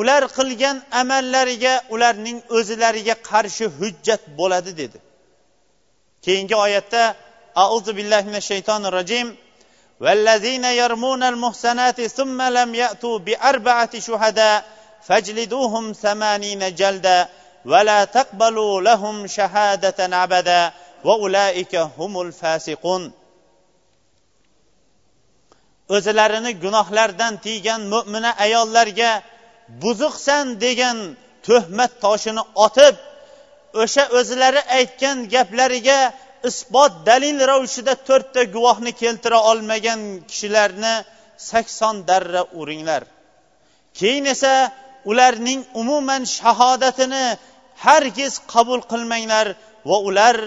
[0.00, 4.98] ular qilgan amallariga ularning o'zlariga qarshi hujjat bo'ladi dedi
[6.24, 7.02] keyingi oyatda
[7.64, 9.28] auzu billahi minash shaytonir rojim
[10.04, 14.64] والذين يرمون المحسنات ثم لم يأتوا بأربعة شهداء
[15.06, 17.28] فاجلدوهم ثمانين جلدا
[17.64, 20.72] ولا تقبلوا لهم شهادة أبدا
[21.04, 23.12] وأولئك هم الفاسقون
[25.95, 29.11] o'zlarini gunohlardan tiygan mo'mina ayollarga
[29.83, 30.97] buzuqsan degan
[31.47, 32.95] tuhmat toshini otib
[33.83, 35.99] o'sha o'zlari aytgan gaplariga
[36.49, 39.99] isbot dalil ravishida to'rtta guvohni keltira olmagan
[40.29, 40.93] kishilarni
[41.49, 43.03] sakson darra uringlar.
[43.99, 44.53] Keyin esa
[45.11, 47.25] ularning umuman shahodatini
[47.85, 49.47] hargiz qabul qilmanglar
[49.89, 50.37] va ular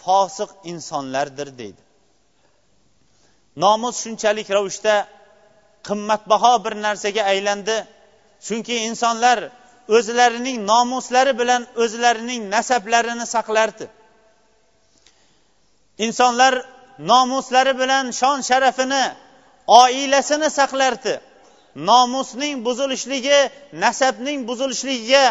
[0.00, 1.85] fosiq insonlardir deydi.
[3.64, 4.94] Nomus shunchalik ravishda
[5.88, 7.76] qimmatbaho bir narsaga aylandi.
[8.46, 9.38] Chunki insonlar
[9.96, 13.86] o'zlarining nomuslari bilan o'zlarining nasablarini saqlardi.
[16.06, 16.54] Insonlar
[17.10, 19.04] nomuslari bilan shon sharafini
[19.80, 21.14] oilasini saqlardi.
[21.90, 23.38] Nomusning buzilishligi
[23.84, 25.24] nasabning buzilishligiga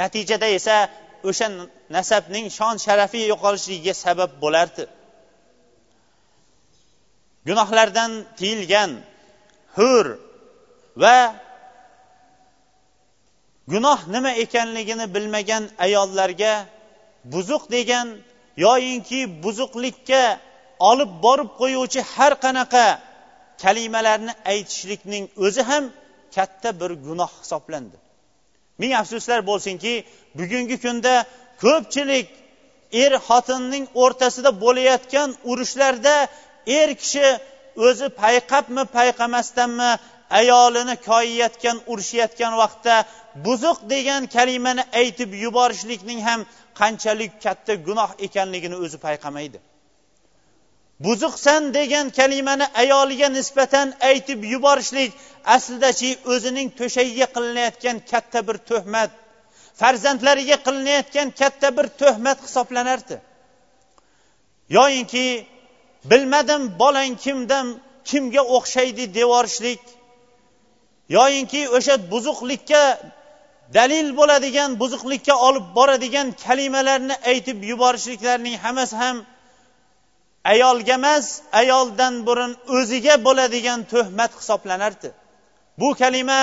[0.00, 0.76] natijada esa
[1.28, 1.46] o'sha
[1.96, 4.84] nasabning shon sharafi yo'qolishligiga sabab bo'lardi.
[7.48, 8.90] Gunohlardan tiyilgan
[9.76, 10.06] hur
[11.02, 11.18] va
[13.72, 16.54] gunoh nima ekanligini bilmagan ayollarga
[17.32, 18.06] buzuq degan
[18.64, 20.22] yoyinki buzuqlikka
[20.90, 22.86] olib borib qo'yuvchi har qanaqa
[23.62, 25.84] kalimalarni aytishlikning o'zi ham
[26.34, 27.96] katta bir gunoh hisoblandi.
[28.80, 29.92] Ming afsuslar bo'lsinki
[30.38, 31.14] bugungi kunda
[31.64, 32.28] ko'pchilik
[33.02, 36.14] er xotinning o'rtasida bo'layotgan urushlarda
[36.78, 37.26] er kishi
[37.86, 39.90] o'zi payqabmi payqamasdanmi
[40.40, 42.94] ayolini koyiyotgan urishayotgan vaqtda
[43.46, 46.40] buzuq degan kalimani aytib yuborishlikning ham
[46.80, 49.58] qanchalik katta gunoh ekanligini o'zi payqamaydi.
[51.04, 55.12] Buzuqsan degan kalimani ayoliga nisbatan aytib yuborishlik
[55.56, 59.10] aslidachi o'zining to'shagiga qilinayotgan katta bir tuhmat
[59.80, 63.16] farzandlariga qilinayotgan katta bir tuhmat hisoblanardi.
[64.76, 65.24] Yoyinki
[66.04, 67.66] bilmadim bolang kimdan
[68.04, 69.82] kimga o'xshaydi devorishlik
[71.16, 72.82] yoyinki o'sha buzuqlikka
[73.76, 79.16] dalil bo'ladigan buzuqlikka olib boradigan kalimalarni aytib yuborishliklarning hammasi ham
[80.52, 81.26] ayolga emas
[81.60, 85.08] ayoldan burun o'ziga bo'ladigan tuhmat hisoblanardi.
[85.80, 86.40] Bu kalima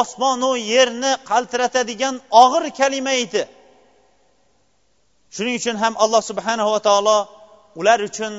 [0.00, 3.42] osmonu yerni qaltiratadigan og'ir kalima edi.
[5.34, 7.18] Shuning uchun ham alloh subhanava taolo
[7.80, 8.32] ular uchun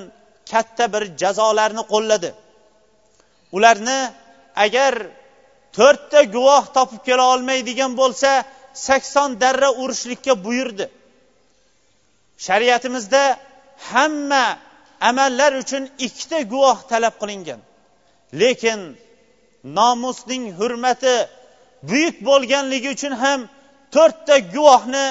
[0.52, 2.30] katta bir jazolarni qo'lladi.
[3.56, 4.00] Ularni
[4.66, 4.94] agar
[5.78, 8.32] to'rtta guvoh topib kela olmaydigan bo'lsa
[8.88, 10.86] sakson darra urishlikka buyurdi.
[12.46, 13.24] Shariatimizda
[13.92, 14.46] hamma
[15.10, 17.60] amallar uchun ikkita guvoh talab qilingan.
[18.42, 18.80] Lekin
[19.78, 21.16] nomusning hurmati
[21.90, 23.40] buyuk bo'lganligi uchun ham
[23.96, 25.06] to'rtta guvohni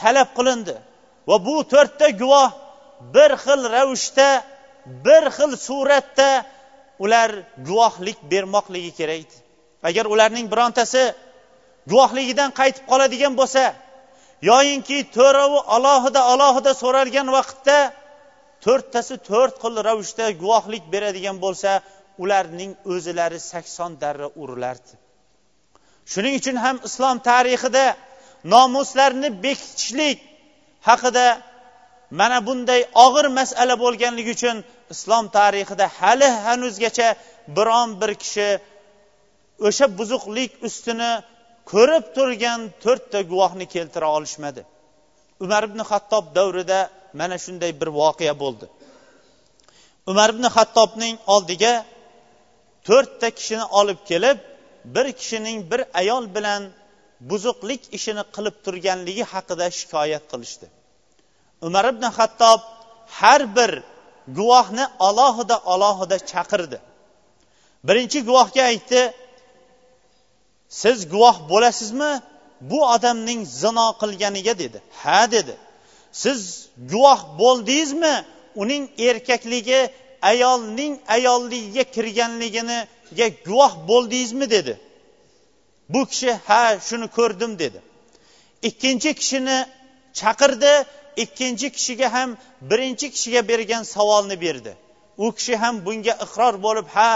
[0.00, 0.74] talab qilindi.
[1.28, 2.50] Va bu to'rtta guvoh
[3.14, 4.28] bir xil ravishda
[5.04, 6.30] bir xil suratda
[7.04, 7.30] ular
[7.68, 9.20] guvohlik bermoqligi kerak.
[9.26, 9.36] Edi
[9.88, 11.02] agar ularning birontasi
[11.90, 13.62] guvohligidan qaytib qoladigan bo'lsa
[14.50, 17.78] yoyinki to'rovi alohida alohida so'ralgan vaqtda
[18.64, 21.70] to'rttasi to'rt xil ravishda guvohlik beradigan bo'lsa
[22.22, 24.92] ularning o'zilari sakson darra urilardi.
[26.12, 27.84] Shuning uchun ham islom tarixida
[28.54, 30.18] nomuslarni bekitishlik
[30.88, 31.26] haqida
[32.10, 34.56] mana bunday og'ir masala bo'lganligi uchun
[34.94, 37.08] islom tarixida hali hanuzgacha
[37.56, 38.48] biron bir kishi
[39.66, 41.10] o'sha buzuqlik ustini
[41.72, 44.62] ko'rib turgan to'rtta guvohni keltira olishmadi.
[45.44, 46.80] Umar ibn hattob davrida
[47.20, 48.66] mana shunday bir voqea bo'ldi.
[50.10, 51.74] Umar ibn hattobning oldiga
[52.88, 54.38] to'rtta kishini olib kelib
[54.94, 56.62] bir kishining bir ayol bilan
[57.30, 60.66] buzuqlik ishini qilib turganligi haqida shikoyat qilishdi.
[61.62, 62.60] Umar ibn hattob
[63.18, 63.82] har bir
[64.28, 66.78] guvohni alohida alohida chaqirdi.
[67.86, 69.12] Birinchi guvohga aytdi
[70.68, 72.12] siz guvoh bo'lasizmi?
[72.60, 74.78] Bu odamning zino qilganiga dedi.
[75.02, 75.54] Ha dedi.
[76.12, 78.14] Siz guvoh bo'ldingizmi?
[78.62, 79.80] Uning erkakligi
[80.22, 84.50] ayolning ayolligiga kirganligiga guvoh bo'ldingizmi?
[84.50, 84.74] dedi.
[85.88, 87.80] Bu kishi ha shuni ko'rdim dedi.
[88.68, 89.58] Ikkinchi kishini
[90.18, 90.72] chaqirdi
[91.22, 92.28] ikkinchi kishiga ham
[92.70, 94.72] birinchi kishiga bergan savolni berdi.
[95.24, 97.10] U kishi ham bunga iqror bo'lib ha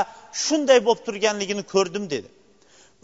[0.45, 2.29] shunday bo'lib turganligini ko'rdim dedi.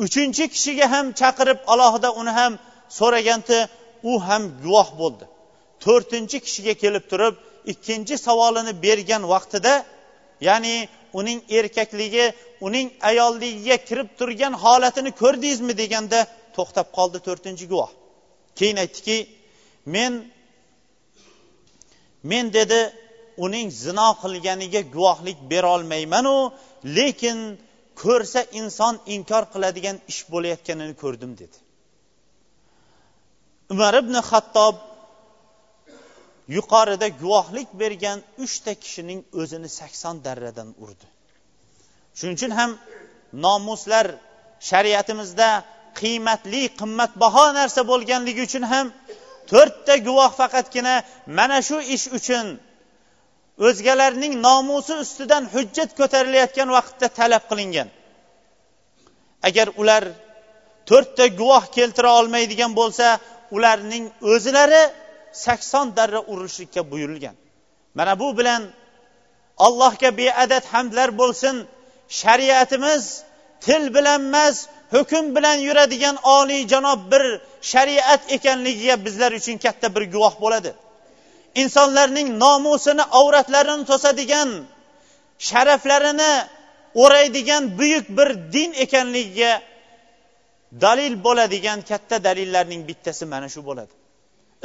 [0.05, 2.53] Uchinchi kishiga ham chaqirib alohida uni ham
[2.99, 3.59] so'raganda
[4.11, 5.25] u ham guvoh bo'ldi.
[5.85, 7.35] To'rtinchi kishiga kelib turib
[7.73, 9.75] ikkinchi savolini bergan vaqtida
[10.49, 10.75] ya'ni
[11.19, 12.27] uning erkakligi
[12.67, 16.19] uning ayolligiga kirib turgan holatini ko'rdingizmi deganda
[16.57, 17.91] to'xtab qoldi to'rtinchi guvoh.
[18.59, 19.19] Keyin aytdiki
[19.95, 20.13] men
[22.31, 22.81] men dedi
[23.45, 26.37] uning zino qilganiga guvohlik berolmaymanu
[26.99, 27.39] lekin
[28.03, 31.57] ko'rsa inson inkor qiladigan ish bo'layotganini ko'rdim dedi.
[33.73, 34.77] Umar ibn xattob
[36.57, 41.07] yuqorida guvohlik bergan uchta kishining o'zini sakson darradan urdi.
[42.19, 42.71] Shuning uchun ham
[43.45, 44.07] nomuslar
[44.69, 45.49] shariatimizda
[46.01, 48.87] qiymatli qimmatbaho narsa bo'lganligi uchun ham
[49.51, 50.95] to'rtta guvoh faqatgina
[51.39, 52.47] mana shu ish uchun
[53.67, 57.89] o'zgalarning nomusi ustidan hujjat ko'tarilayotgan vaqtda talab qilingan.
[59.49, 60.05] Agar ular
[60.89, 63.07] to'rtta guvoh keltira olmaydigan bo'lsa
[63.57, 64.83] ularning o'zlari
[65.45, 67.37] sakson darra urilishlikka buyurilgan.
[67.99, 68.63] Mana bu bilan
[69.67, 71.55] allohga beadad hamdlar bo'lsin
[72.21, 73.05] shariatimiz
[73.65, 74.57] til bilan emas
[74.95, 77.25] hukm bilan yuradigan oliyjanob bir
[77.70, 80.70] shariat ekanligiga bizlar uchun katta bir guvoh bo'ladi.
[81.62, 84.48] Insonlarning nomusini avratlarini to'sadigan
[85.48, 86.33] sharaflarini
[87.02, 89.52] o'raydigan buyuk bir din ekanligiga
[90.85, 93.92] dalil bo'ladigan katta dalillarning bittasi mana shu bo'ladi.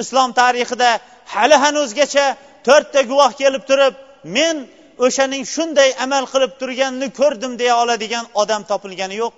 [0.01, 0.89] Islom tarixida
[1.33, 2.25] hali hanuzgacha
[2.67, 3.93] to'rtta guvoh kelib turib
[4.37, 4.55] men
[5.05, 9.33] o'shaning shunday amal qilib turganini ko'rdim deya oladigan odam topilgani yo'q.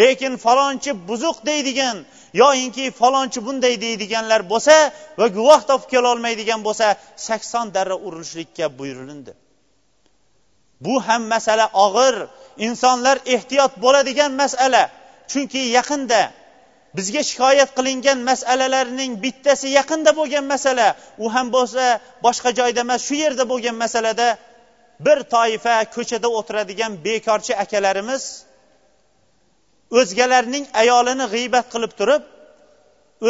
[0.00, 1.96] Lekin falonchi buzuq deydigan
[2.42, 4.74] yoyinki falonchi bunday deydiganlar bo'lsa
[5.18, 6.86] va guvoh topib kelolmaydigan bo'lsa
[7.26, 9.32] sakson darra urilishlikka buyurilindi.
[10.84, 12.16] Bu ham masala og'ir.
[12.66, 14.82] Insonlar ehtiyot bo'ladigan masala.
[15.30, 16.20] Chunki yaqinda
[16.96, 20.88] bizga shikoyat qilingan masalalarning bittasi yaqinda bo'lgan masala.
[21.24, 21.84] U ham bo'lsa
[22.26, 24.28] boshqa joyda emas shu yerda bo'lgan masalada
[25.06, 28.22] bir toifa ko'chada o'tiradigan bekorchi akalarimiz
[29.98, 32.22] o'zgalarning ayolini g'iybat qilib turib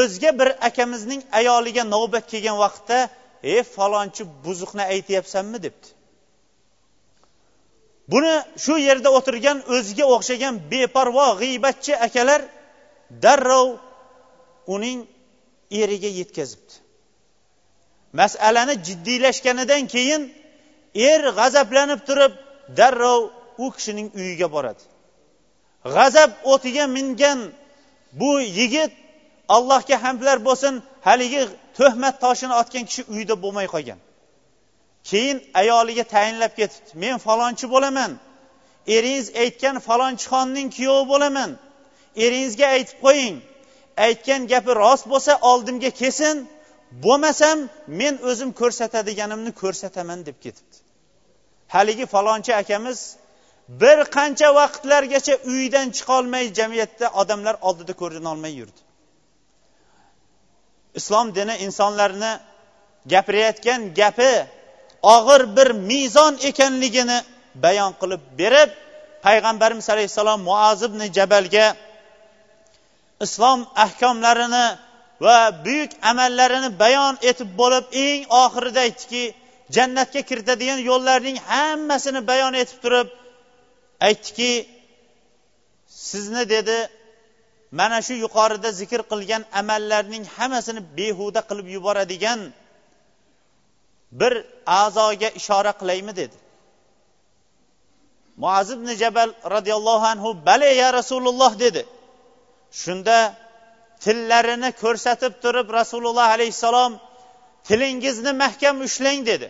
[0.00, 2.98] o'zga bir akamizning ayoliga navbat kelgan vaqtda
[3.54, 5.58] e falonchi buzuqni aytyapsanmi?
[5.66, 5.88] debdi.
[8.12, 12.40] Buni shu yerda o'tirgan o'ziga o'xshagan beparvo g'iybatchi akalar
[13.24, 13.68] darrov
[14.74, 14.98] uning
[15.82, 16.72] eriga yetkazibdi.
[18.20, 20.22] Masalani jiddiylashganidan keyin
[21.10, 22.32] er g'azablanib turib
[22.78, 23.20] darrov
[23.64, 24.82] u kishining uyiga boradi.
[25.84, 27.38] G'azab o'tiga mingan
[28.20, 28.92] bu yigit
[29.48, 31.42] allohga hamdlar bo'lsin haligi
[31.78, 33.98] tuhmat toshini otgan kishi uyda bo'lmay qolgan.
[35.10, 36.90] Keyin ayoliga tayinlab ketibdi.
[37.02, 38.12] Men falonchi bo'laman.
[38.94, 41.50] Eringiz aytgan falonchixonning kuyovi bo'laman.
[42.24, 43.36] Eringizga aytib qo'ying.
[44.06, 46.36] Aytgan gapi rost bo'lsa oldimga kelsin
[47.04, 47.58] bo'lmasam
[48.00, 50.76] men o'zim ko'rsatadiganimni ko'rsataman deb ketibdi.
[51.74, 52.98] Haligi falonchi akamiz
[53.68, 58.80] bir qancha vaqtlargacha uyidan chiqolmay jamiyatda odamlar oldida ko'rinolmay yurdi.
[60.94, 62.32] Islom dini insonlarni
[63.12, 64.32] gapirayotgan gapi
[65.02, 67.18] og'ir bir mezon ekanligini
[67.64, 68.70] bayon qilib berib
[69.26, 71.66] payg'ambarimiz alayhissalom muaz ibn jabalga
[73.26, 74.66] islom ahkomlarini
[75.24, 79.24] va buyuk amallarini bayon etib bo'lib eng oxirida aytdiki
[79.76, 83.08] jannatga kiritadigan yo'llarning hammasini bayon etib turib
[84.06, 84.52] aytdiki
[86.08, 86.78] sizni dedi
[87.78, 92.40] mana shu yuqorida zikr qilgan amallarning hammasini behuda qilib yuboradigan
[94.20, 94.32] bir
[94.80, 96.36] a'zoga ishora qilaymi dedi.
[98.42, 101.82] Muaz ibn jabal roziyallohu anhu bale ya rasululloh dedi.
[102.82, 103.18] Shunda
[104.04, 106.92] tillarini ko'rsatib turib rasululloh alayhissalom
[107.68, 109.48] tilingizni mahkam ushlang dedi.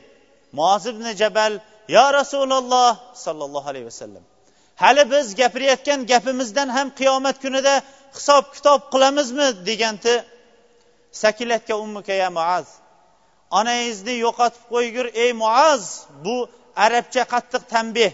[0.59, 1.53] Muaz ibn jabal
[1.97, 2.93] yo rasululloh
[3.25, 4.25] sollallohu alayhi vasallam.
[4.83, 7.75] Hali biz gapirayotgan gapimizdan ham qiyomat kunida
[8.16, 10.14] hisob kitob qilamizmi degandi
[11.23, 12.66] sakilatga ummuka ya muaz.
[13.59, 15.83] Onangizni yo'qotib qo'ygur ey muaz
[16.25, 16.37] bu
[16.85, 18.12] arabcha qattiq tanbeh.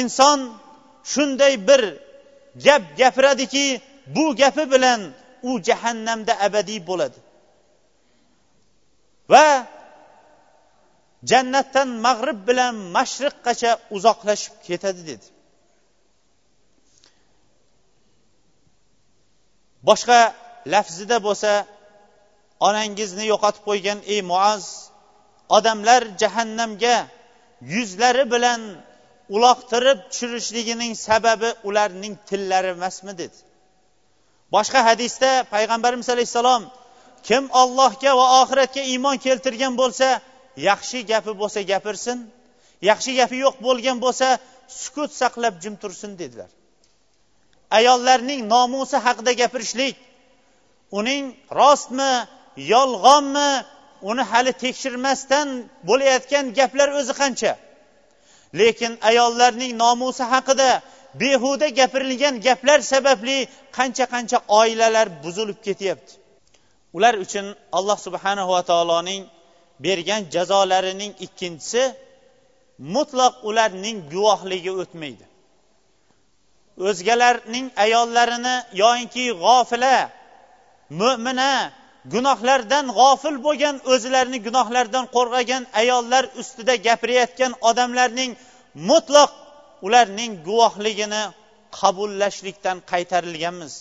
[0.00, 0.38] Inson
[1.12, 1.82] shunday bir
[2.64, 3.66] gap gapiradiki
[4.14, 5.00] bu gapi bilan
[5.48, 7.18] u jahannamda abadiy bo'ladi.
[9.32, 9.46] Va
[11.30, 15.26] jannatdan mag'rib bilan mashriqqacha uzoqlashib ketadi dedi.
[19.88, 20.20] Boshqa
[20.72, 21.52] lafzida bo'lsa
[22.68, 24.64] onangizni yo'qotib qo'ygan ey muaz
[25.56, 26.96] odamlar jahannamga
[27.74, 28.60] yuzlari bilan
[29.34, 33.38] uloqtirib tushirishligining sababi ularning tillari emasmi dedi.
[34.54, 36.62] Boshqa hadisda payg'ambarimiz alayhissalom
[37.28, 40.08] kim ollohga va oxiratga iymon keltirgan bo'lsa
[40.68, 42.18] yaxshi gapi bo'lsa gapirsin
[42.90, 44.28] yaxshi gapi yo'q bo'lgan bo'lsa
[44.82, 46.50] sukut saqlab jim tursin dedilar.
[47.78, 49.96] Ayollarning nomusi haqida gapirishlik.
[50.98, 51.24] Uning
[51.60, 52.12] rostmi
[52.74, 53.50] yolg'onmi
[54.10, 55.48] uni hali tekshirmasdan
[55.88, 57.52] bo'layotgan gaplar o'zi qancha.
[58.60, 60.70] Lekin ayollarning nomusi haqida
[61.20, 63.38] behuda gapirilgan gaplar sababli
[63.76, 66.12] qancha qancha oilalar buzilib ketyapti.
[66.96, 67.46] Ular uchun
[67.78, 69.22] alloh subhanahu va taoloning
[69.84, 71.82] bergan jazolarining ikkinchisi
[72.94, 75.24] mutlaq ularning guvohligi o'tmaydi.
[76.88, 79.96] O'zgalarning ayollarini yoinki g'ofila
[81.00, 81.52] mo'mina
[82.14, 88.30] gunohlardan g'ofil bo'lgan o'zlarini gunohlardan qo'rg'agan ayollar ustida gapirayotgan odamlarning
[88.90, 89.30] mutlaq
[89.86, 91.22] ularning guvohligini
[91.78, 93.74] qabullashlikdan qaytarilganmiz.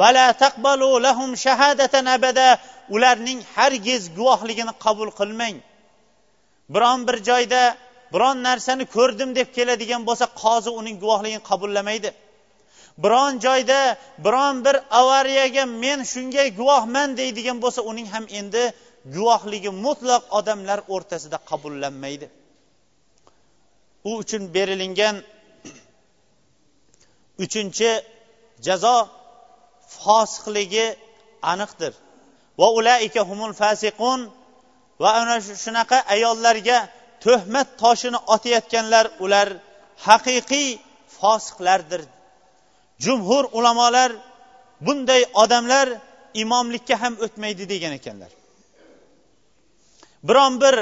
[0.00, 2.48] Vala taqbalu lahum shahadatan abada
[2.94, 5.56] ularning hargiz guvohligini qabul qilmang.
[6.74, 7.62] Biron bir joyda
[8.14, 12.10] biron narsani ko'rdim deb keladigan bo'lsa qozi uning guvohligini qabullamaydi.
[13.02, 13.80] Biron joyda
[14.24, 18.62] biron bir avariyaga men shunga guvohman deydigan bo'lsa uning ham endi
[19.14, 22.26] guvohligi mutlaq odamlar o'rtasida qabullanmaydi.
[24.08, 25.16] U uchun berilingan
[27.44, 27.90] uchinchi
[28.66, 28.96] jazo
[29.96, 30.86] fosiqligi
[31.52, 31.92] aniqdir.
[32.60, 34.20] Va ulaika humul fasiqun
[35.02, 36.78] va ana shunaqa ayollarga
[37.24, 39.48] tuhmat toshini otayotganlar ular
[40.06, 40.68] haqiqiy
[41.18, 42.02] fosiqlardir
[43.04, 44.12] jumhur ulamolar
[44.86, 45.88] bunday odamlar
[46.42, 48.30] imomlikka ham o'tmaydi degan ekanlar.
[50.28, 50.76] Biron bir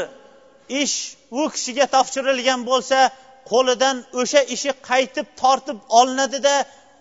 [0.82, 0.96] ish
[1.30, 2.98] u kishiga topshirilgan bo'lsa
[3.50, 6.54] qo'lidan o'sha ishi qaytib tortib olinadida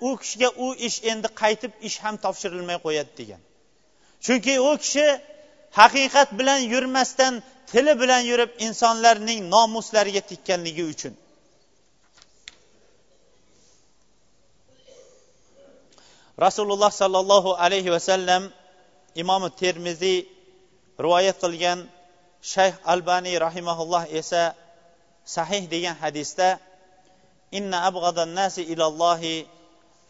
[0.07, 3.41] u kishiga u ish endi qaytib ish ham topshirilmay qo'yadi degan.
[4.25, 5.07] Chunki u kishi
[5.79, 7.33] haqiqat bilan yurmasdan
[7.71, 11.13] tili bilan yurib insonlarning nomuslariga tekkanligi uchun
[16.45, 18.43] rasululloh sollallohu alayhi vasallam
[19.21, 20.19] imomi termiziy
[21.03, 21.79] rivoyat qilgan
[22.53, 24.43] shayx albaniy rahimaulloh esa
[25.35, 26.49] sahih degan hadisda
[27.57, 29.47] inna abg'adan nasi ilallohi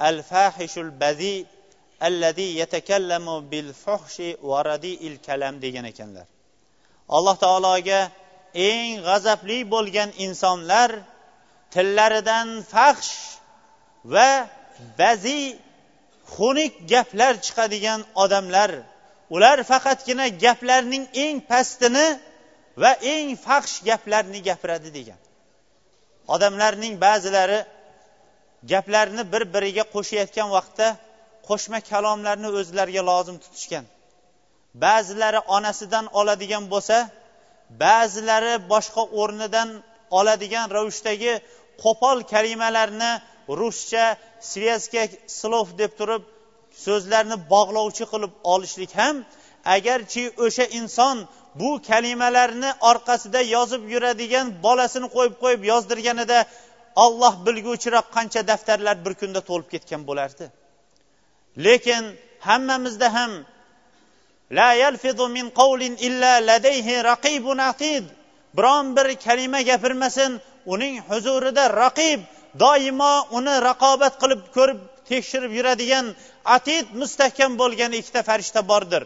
[0.09, 1.35] al fahishul badi
[2.07, 6.27] allazi yatakallamu bil fuhshi va radiil kalam degan ekanlar.
[7.17, 7.99] Alloh taologa
[8.53, 10.89] eng g'azabli bo'lgan insonlar
[11.73, 13.11] tillaridan fahsh
[14.13, 14.31] va
[14.99, 15.41] bazi
[16.35, 18.71] xunuk gaplar chiqadigan odamlar
[19.35, 22.07] ular faqatgina gaplarning eng pastini
[22.81, 25.19] va eng faxsh gaplarni gapiradi degan.
[26.33, 27.59] Odamlarning ba'zilari
[28.71, 30.87] gaplarni bir biriga qo'shayotgan vaqtda
[31.47, 33.85] qo'shma kalomlarni o'zlariga lozim tutishgan.
[34.85, 36.97] Ba'zilari onasidan oladigan bo'lsa
[37.83, 39.69] ba'zilari boshqa o'rnidan
[40.19, 41.33] oladigan ravishdagi
[41.83, 43.11] qo'pol kalimalarni
[43.61, 44.05] ruscha
[44.51, 45.07] svetskiy
[45.39, 46.23] slov deb turib
[46.85, 49.15] so'zlarni bog'lovchi qilib olishlik ham
[49.75, 51.17] agarchi o'sha inson
[51.59, 56.39] bu kalimalarni orqasida yozib yuradigan bolasini qo'yib qo'yib yozdirganida
[57.05, 60.45] olloh bilguvchiroq qancha daftarlar bir kunda to'lib ketgan bo'lardi.
[61.65, 62.03] Lekin
[62.47, 63.31] hammamizda ham
[64.57, 68.05] la yalfidu min qawlin illa ladayhi raqibun atid.
[68.57, 70.31] Biron bir kalima gapirmasin
[70.73, 72.19] uning huzurida raqib
[72.63, 74.79] doimo uni raqobat qilib ko'rib
[75.09, 76.05] tekshirib yuradigan
[76.55, 79.03] atid mustahkam bo'lgan ikkita farishta bordir.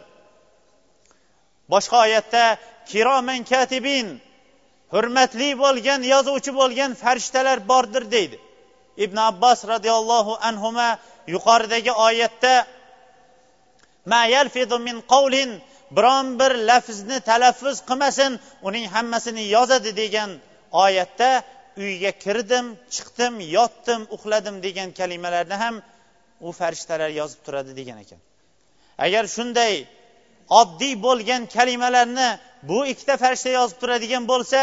[1.71, 2.43] Boshqa oyatda
[2.91, 4.07] kiroman katibin
[4.93, 8.37] hurmatli bo'lgan yozuvchi bo'lgan farishtalar bordir deydi.
[9.05, 10.69] Ibn abbos roziyallohu anhu
[11.33, 12.53] yuqoridagi oyatda
[14.11, 15.49] ma yalfidu min qavlin
[15.95, 18.31] biron bir lafzni talaffuz qilmasin
[18.67, 20.29] uning hammasini yozadi degan
[20.85, 21.29] oyatda
[21.77, 22.65] uyga kirdim
[22.95, 25.75] chiqdim yotdim uxladim degan kalimalarni ham
[26.47, 28.19] u farishtalar yozib turadi degan ekan.
[29.05, 29.73] Agar shunday
[30.61, 32.29] oddiy bo'lgan kalimalarni
[32.69, 34.59] bu ikkita farishta yozib turadigan bo'lsa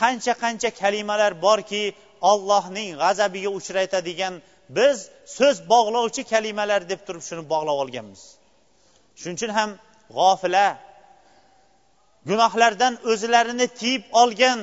[0.00, 1.84] qancha qancha kalimalar borki
[2.30, 4.34] ollohning g'azabiga uchraytadigan
[4.76, 4.96] biz
[5.36, 8.22] so'z bog'lovchi kalimalar deb turib shuni bog'lab olganmiz.
[9.20, 9.70] Shuning uchun ham
[10.16, 10.66] g'ofila
[12.28, 14.60] gunohlardan o'zlarini tiyib olgan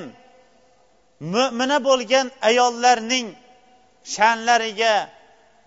[1.20, 3.26] mo'mina bo'lgan ayollarning
[4.14, 4.94] sha'nlariga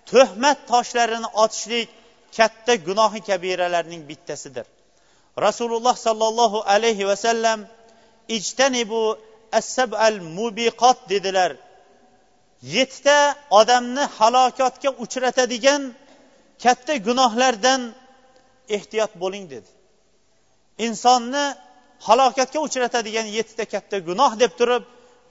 [0.10, 1.90] tuhmat toshlarini otishlik
[2.38, 4.66] katta gunohi kabiralarning bittasidir.
[5.46, 7.60] Rasululloh sollallohu alayhi vasallam
[8.38, 9.18] ijtanibu
[10.08, 11.52] al mubiqot dedilar.
[12.76, 15.82] Yettita odamni halokatga uchratadigan
[16.64, 17.82] katta gunohlardan
[18.76, 19.70] ehtiyot bo'ling dedi.
[20.86, 21.46] Insonni
[22.08, 24.84] halokatga uchratadigan yettita katta gunoh deb turib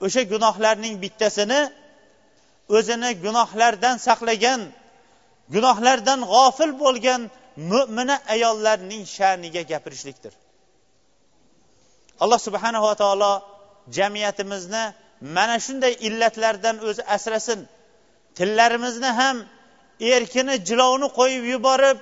[0.05, 1.61] o'sha gunohlarning bittasini
[2.77, 4.61] o'zini gunohlardan saqlagan
[5.55, 7.21] gunohlardan g'ofil bo'lgan
[7.71, 10.33] mo'mina ayollarning sha'niga gapirishlikdir.
[12.23, 13.33] Alloh subhanava taolo
[13.97, 14.83] jamiyatimizni
[15.35, 17.59] mana shunday illatlardan o'zi asrasin.
[18.37, 19.37] Tillarimizni ham
[20.13, 21.97] erkini jilovni qo'yib yuborib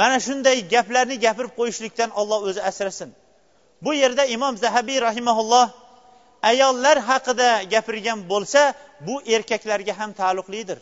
[0.00, 3.10] mana shunday gaplarni gapirib qo'yishlikdan olloh o'zi asrasin.
[3.84, 5.66] Bu yerda imom zahabiy rahimaulloh
[6.42, 10.78] ayollar haqida gapirgan bo'lsa bu erkaklarga ham taalluqlidir.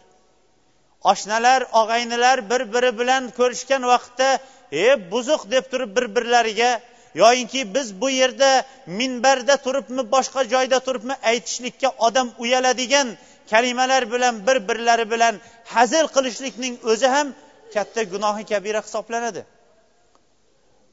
[1.11, 4.39] Oshnalar og'aynilar bir biri bilan ko'rishgan vaqtda
[4.73, 6.81] e buzuq deb turib bir birlariga
[7.15, 13.09] yoyinki biz bu yerda minbarda turibmi boshqa joyda turibmi aytishlikka odam uyaladigan
[13.51, 15.35] kalimalar bilan bir birlari bilan
[15.65, 17.29] hazil qilishlikning o'zi ham
[17.75, 19.45] katta gunohi kabira hisoblanadi.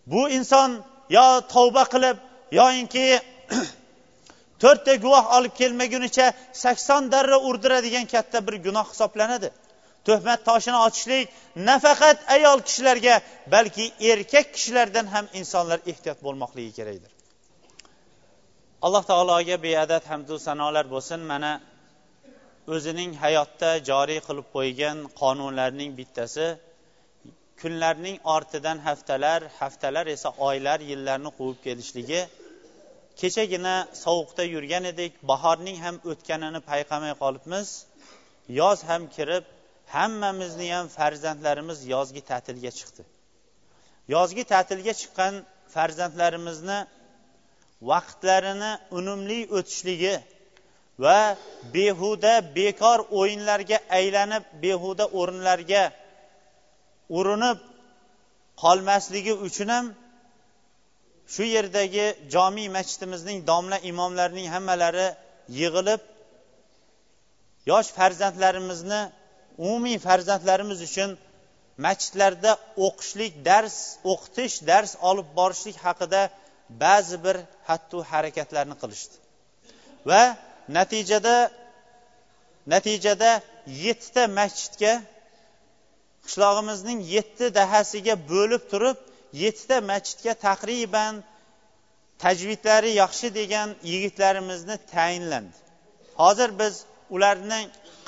[0.06, 0.70] Bu inson
[1.10, 2.18] yo tavba qilib
[2.60, 3.20] yoyinki
[4.64, 6.28] to'rtta guvoh olib kelmagunicha
[6.64, 9.50] sakson darra urdiradigan katta bir gunoh hisoblanadi.
[10.08, 11.26] Tuhmat toshini otishlik
[11.70, 13.16] nafaqat ayol kishilarga
[13.54, 17.12] balki erkak kishilardan ham insonlar ehtiyot bo'lmoqligi kerakdir.
[18.86, 21.20] Alloh taologa beadad hamdu sanolar bo'lsin.
[21.32, 21.52] Mana
[22.74, 26.48] o'zining hayotda joriy qilib qo'ygan qonunlarning bittasi
[27.62, 32.22] kunlarning ortidan haftalar haftalar esa oylar yillarni quvib kelishligi
[33.22, 37.68] kechagina sovuqda yurgan edik bahorning ham o'tganini payqamay qolibmiz.
[38.60, 39.44] Yoz ham kirib
[39.96, 43.04] hammamizni ham farzandlarimiz yozgi ta'tilga chiqdi.
[44.16, 45.34] Yozgi ta'tilga chiqqan
[45.74, 46.80] farzandlarimizni
[47.92, 50.16] vaqtlarini unumli o'tishligi
[51.04, 51.20] va
[51.76, 55.84] behuda bekor o'yinlarga aylanib behuda o'rinlarga
[57.18, 57.58] urinib
[58.64, 59.86] qolmasligi uchun ham
[61.34, 65.08] shu yerdagi jomiy masjidimizning domla imomlarining hammalari
[65.60, 66.02] yig'ilib
[67.72, 69.02] yosh farzandlarimizni
[69.66, 71.10] umumiy farzandlarimiz uchun
[71.86, 72.52] masjidlarda
[72.86, 73.78] o'qishlik dars
[74.12, 76.22] o'qitish dars olib borishlik haqida
[76.84, 77.38] ba'zi bir
[77.70, 79.16] hattu harakatlarni qilishdi.
[80.10, 80.24] Va
[80.78, 81.36] natijada
[82.74, 83.32] natijada
[83.86, 84.94] yettita masjidga
[86.26, 88.98] qishlog'imizning yetti dahasiga bo'lib turib
[89.42, 91.14] yettita masjidga taqriban
[92.24, 95.56] tajvidlari yaxshi degan yigitlarimizni tayinlandi.
[96.22, 96.74] Hozir biz
[97.16, 97.60] ularni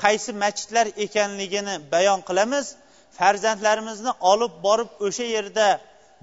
[0.02, 2.66] qaysi masjidlar ekanligini bayon qilamiz.
[3.18, 5.68] Farzandlarimizni olib borib o'sha yerda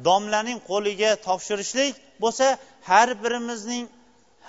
[0.08, 1.94] domlaning qo'liga topshirishlik
[2.24, 2.48] bo'lsa
[2.90, 3.86] har birimizning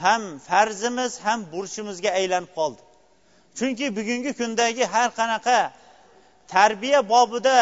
[0.05, 2.81] ham farzimiz ham burchimizga aylanib qoldi.
[3.59, 5.59] Chunki bugungi kundagi har qanaqa
[6.55, 7.59] tarbiya bobida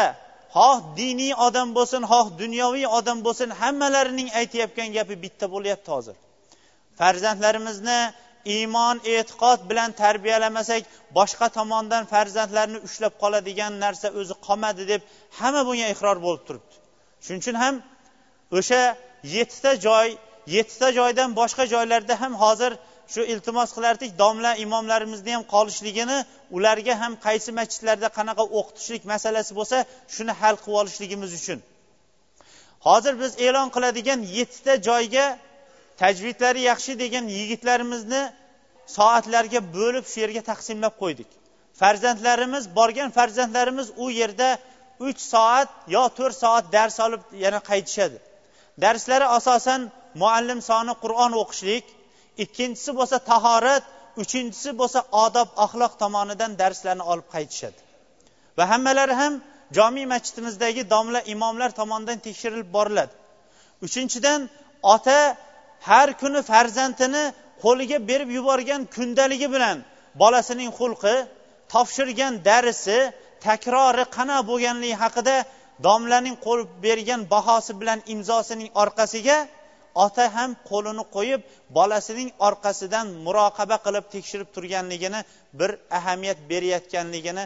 [0.55, 6.15] xoh diniy odam bo'lsin xoh dunyoviy odam bo'lsin hammalarining aytayotgan gapi bitta bo'lyapti hozir.
[6.99, 7.99] Farzandlarimizni
[8.55, 10.81] iymon e'tiqod bilan tarbiyalamasak
[11.17, 15.01] boshqa tomondan farzandlarni ushlab qoladigan narsa o'zi qolmadi deb
[15.39, 16.75] hamma bunga iqror bo'lib turibdi.
[17.25, 17.75] Shuning uchun ham
[18.57, 18.81] o'sha
[19.35, 20.07] yettita joy
[20.55, 22.71] yettita joydan boshqa joylarda ham hozir
[23.13, 26.17] shu iltimos qilardik domla imomlarimizni ham qolishligini
[26.55, 29.77] ularga ham qaysi masjidlarda qanaqa o'qitishlik masalasi bo'lsa
[30.15, 31.59] shuni hal qilib olishligimiz uchun.
[32.87, 35.25] Hozir biz e'lon qiladigan yettita joyga
[36.01, 38.21] tajvidlari yaxshi degan yigitlarimizni
[38.97, 41.29] soatlarga bo'lib shu yerga taqsimlab qo'ydik.
[41.81, 44.49] Farzandlarimiz borgan farzandlarimiz u yerda
[45.07, 48.17] uch soat yo to'rt soat dars olib yana qaytishadi.
[48.83, 49.81] Darslari asosan
[50.21, 51.85] muallim soni qur'on o'qishlik
[52.43, 53.83] ikkinchisi bo'lsa tahorat
[54.23, 57.79] uchinchisi bo'lsa odob axloq tomonidan darslarni olib qaytishadi.
[58.57, 59.33] Va hammalari ham
[59.77, 63.13] jomiy masjidimizdagi domla imomlar tomonidan tekshirilib boriladi.
[63.85, 64.39] Uchinchidan
[64.93, 65.19] ota
[65.89, 67.23] har kuni farzandini
[67.63, 69.77] qo'liga berib yuborgan kundaligi bilan
[70.21, 71.15] bolasining xulqi
[71.73, 72.99] topshirgan darsi
[73.47, 75.35] takrori qana bo'lganligi haqida
[75.87, 79.37] domlaning qo'yib bergan bahosi bilan imzosining orqasiga
[80.05, 81.41] ota ham qo'lini qo'yib
[81.77, 85.19] bolasining orqasidan muroqaba qilib tekshirib turganligini
[85.59, 87.45] bir ahamiyat berayotganligini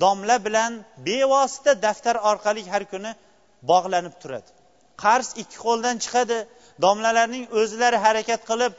[0.00, 0.72] domla bilan
[1.06, 3.10] bevosita daftar orqali har kuni
[3.70, 4.50] bog'lanib turadi.
[5.04, 6.38] Qarz ikki qo'ldan chiqadi.
[6.84, 8.72] Domlalarning o'zlari harakat qilib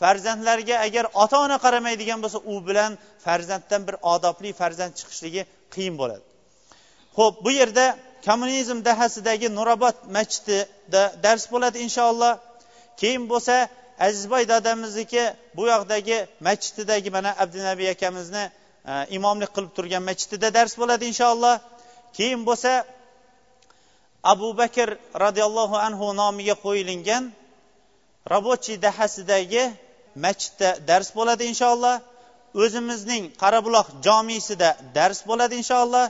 [0.00, 2.92] farzandlarga agar ota ona qaramaydigan bo'lsa u bilan
[3.26, 5.42] farzanddan bir odobli farzand chiqishligi
[5.74, 6.24] qiyin bo'ladi.
[7.18, 7.84] Ho'p bu yerda
[8.26, 12.32] kommunizm dahasidagi nurobod masjidida dars bo'ladi inshaalloh.
[13.00, 13.54] Keyin bo'lsa
[14.06, 15.24] azizboy dadamizniki
[15.56, 18.44] bu yoqdagi masjididagi mana abdunabiy akamizni
[18.90, 21.54] e, imomlik qilib turgan masjidida dars bo'ladi inshaalloh.
[22.16, 22.72] Keyin bo'lsa
[24.32, 24.88] abu bakr
[25.24, 27.24] roziyallohu anhu nomiga qo'yilgan
[28.32, 29.64] rabochiy dahasidagi
[30.24, 31.96] masjidda dars bo'ladi inshaalloh.
[32.62, 36.06] O'zimizning qarabuloq jomisida dars bo'ladi inshaalloh.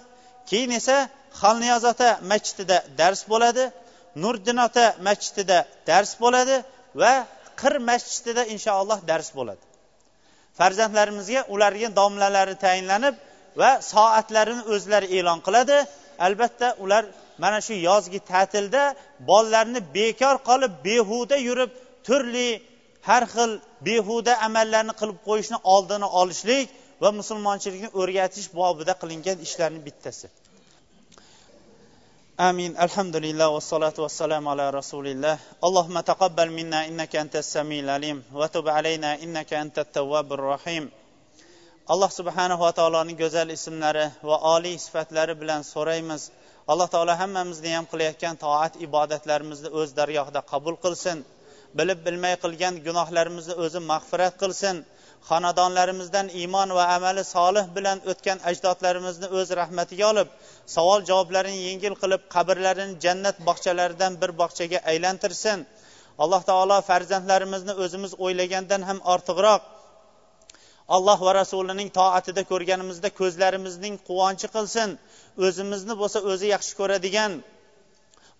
[0.50, 0.96] Keyin esa
[1.40, 3.64] xalniyoz ota masjidida dars bo'ladi
[4.22, 5.58] nuriddin ota masjidida
[5.88, 6.56] dars bo'ladi
[7.00, 7.12] va
[7.60, 9.64] qir masjidida inshaalloh dars bo'ladi.
[10.58, 13.14] Farzandlarimizga ularga domlalari tayinlanib
[13.60, 15.76] va soatlarini o'zlari e'lon qiladi.
[16.26, 17.04] Albatta ular
[17.42, 18.82] mana shu yozgi ta'tilda
[19.30, 21.70] bolalarni bekor qolib behuda yurib
[22.06, 22.48] turli
[23.08, 23.50] har xil
[23.88, 26.66] behuda amallarni qilib qo'yishni oldini olishlik
[27.02, 30.26] va musulmonchilikni o'rgatish bobida qilingan ishlarni bittasi.
[32.39, 38.23] آمين الحمد لله والصلاة والسلام على رسول الله اللهم تقبل منا إنك أنت السميع العليم
[38.33, 40.85] وتب علينا إنك أنت التواب الرحيم
[41.93, 46.21] alloh subhanava taoloning go'zal ismlari va oliy sifatlari bilan so'raymiz
[46.71, 51.17] alloh taolo hammamizni ham qilayotgan toat ibodatlarimizni o'z dargohida qabul qilsin
[51.77, 54.75] bilib bilmay qilgan gunohlarimizni o'zi mag'firat qilsin
[55.28, 60.28] Xonadonlarimizdan iymon va amali solih bilan o'tgan ajdodlarimizni o'z rahmatiga olib
[60.76, 65.58] savol javoblarini yengil qilib qabrlarini jannat bog'chalaridan bir bog'chaga aylantirsin.
[66.22, 69.62] Alloh taolo farzandlarimizni o'zimiz o'ylagandan ham ortiqroq
[70.96, 74.88] alloh va rasulining toatida ko'rganimizda ko'zlarimizning quvonchi qilsin.
[75.46, 77.32] O'zimizni bo'lsa o'zi yaxshi ko'radigan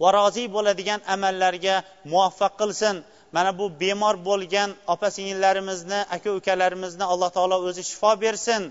[0.02, 1.76] va rozi bo'ladigan amallarga
[2.12, 2.94] muvaffaq qilsin.
[3.34, 8.62] Mana bu bemor bo'lgan opa singillarimizni aka ukalarimizni alloh taolo o'zi shifo bersin.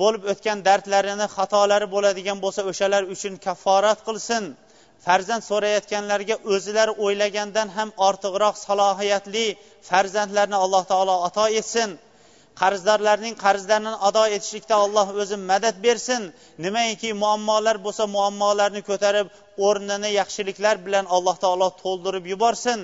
[0.00, 4.42] Bo'lib o'tgan dardlarini xatolari bo'ladigan bo'lsa o'shalar uchun kafforat qilsin.
[5.06, 9.46] Farzand so'rayotganlarga o'zilari o'ylagandan ham ortiqroq salohiyatli
[9.88, 11.90] farzandlarni alloh taolo ato etsin.
[12.60, 16.22] Qarzdorlarning qarzlarini ado etishlikda alloh o'zi madad bersin.
[16.64, 19.26] Nimaiki muammolar bo'lsa muammolarni ko'tarib
[19.66, 22.78] o'rnini yaxshiliklar bilan alloh taolo to'ldirib yuborsin.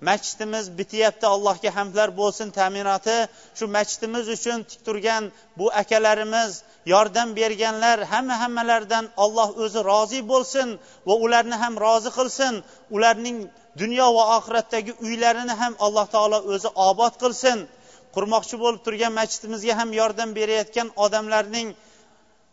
[0.00, 3.18] Masjidimiz bityapti allohga hamdlar bo'lsin ta'minoti.
[3.58, 6.50] Shu masjidimiz uchun tik turgan bu akalarimiz
[6.92, 10.68] yordam berganlar hamma hammalaridan alloh o'zi rozi bo'lsin
[11.08, 12.54] va ularni ham rozi qilsin.
[12.96, 13.36] Ularning
[13.80, 17.58] dunyo va oxiratdagi uylarini ham alloh taolo o'zi obod qilsin.
[18.14, 21.68] Qurmoqchi bo'lib turgan masjidimizga ham yordam berayotgan odamlarning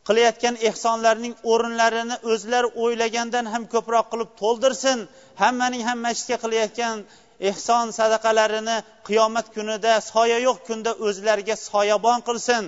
[0.07, 4.97] qilayotgan ehsonlarning o'rinlarini o'zlari o'ylagandan ham ko'proq qilib to'ldirsin.
[5.43, 6.95] Hammaning ham masjidga qilayotgan
[7.39, 8.77] ehson sadaqalarini
[9.07, 12.63] qiyomat kunida soya yo'q kunda o'zlariga soyabon qilsin.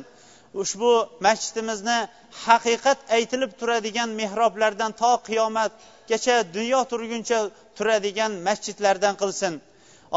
[0.61, 0.91] Ushbu
[1.25, 1.99] masjidimizni
[2.45, 7.39] haqiqat aytilib turadigan mehroblardan to qiyomatgacha dunyo turguncha
[7.77, 9.53] turadigan masjidlardan qilsin.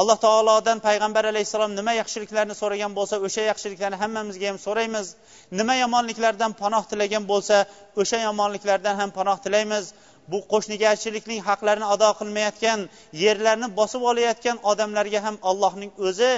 [0.01, 5.07] Alloh taolodan payg'ambar alayhissalom nima yaxshiliklarni so'ragan bo'lsa o'sha yaxshiliklarni hammamizga ham so'raymiz.
[5.61, 7.57] Nima yomonliklardan panoh tilagan bo'lsa
[8.01, 9.85] o'sha yomonliklardan ham panoh tilaymiz.
[10.33, 12.81] Bu qo'shnigarchilikning haqlarini ado qilmayotgan
[13.25, 16.33] yerlarni bosib olayotgan odamlarga ham allohning o'zi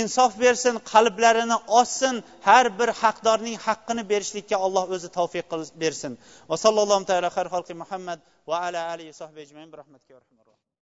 [0.00, 2.14] insof bersin qalblarini ochsin
[2.48, 5.46] har bir haqdorning haqqini berishlikka alloh o'zi tavfiq
[5.82, 6.12] bersin.
[6.50, 8.18] Va sallallohu taala muhammad
[8.48, 9.12] va ala alihi
[9.44, 9.76] ajmain bi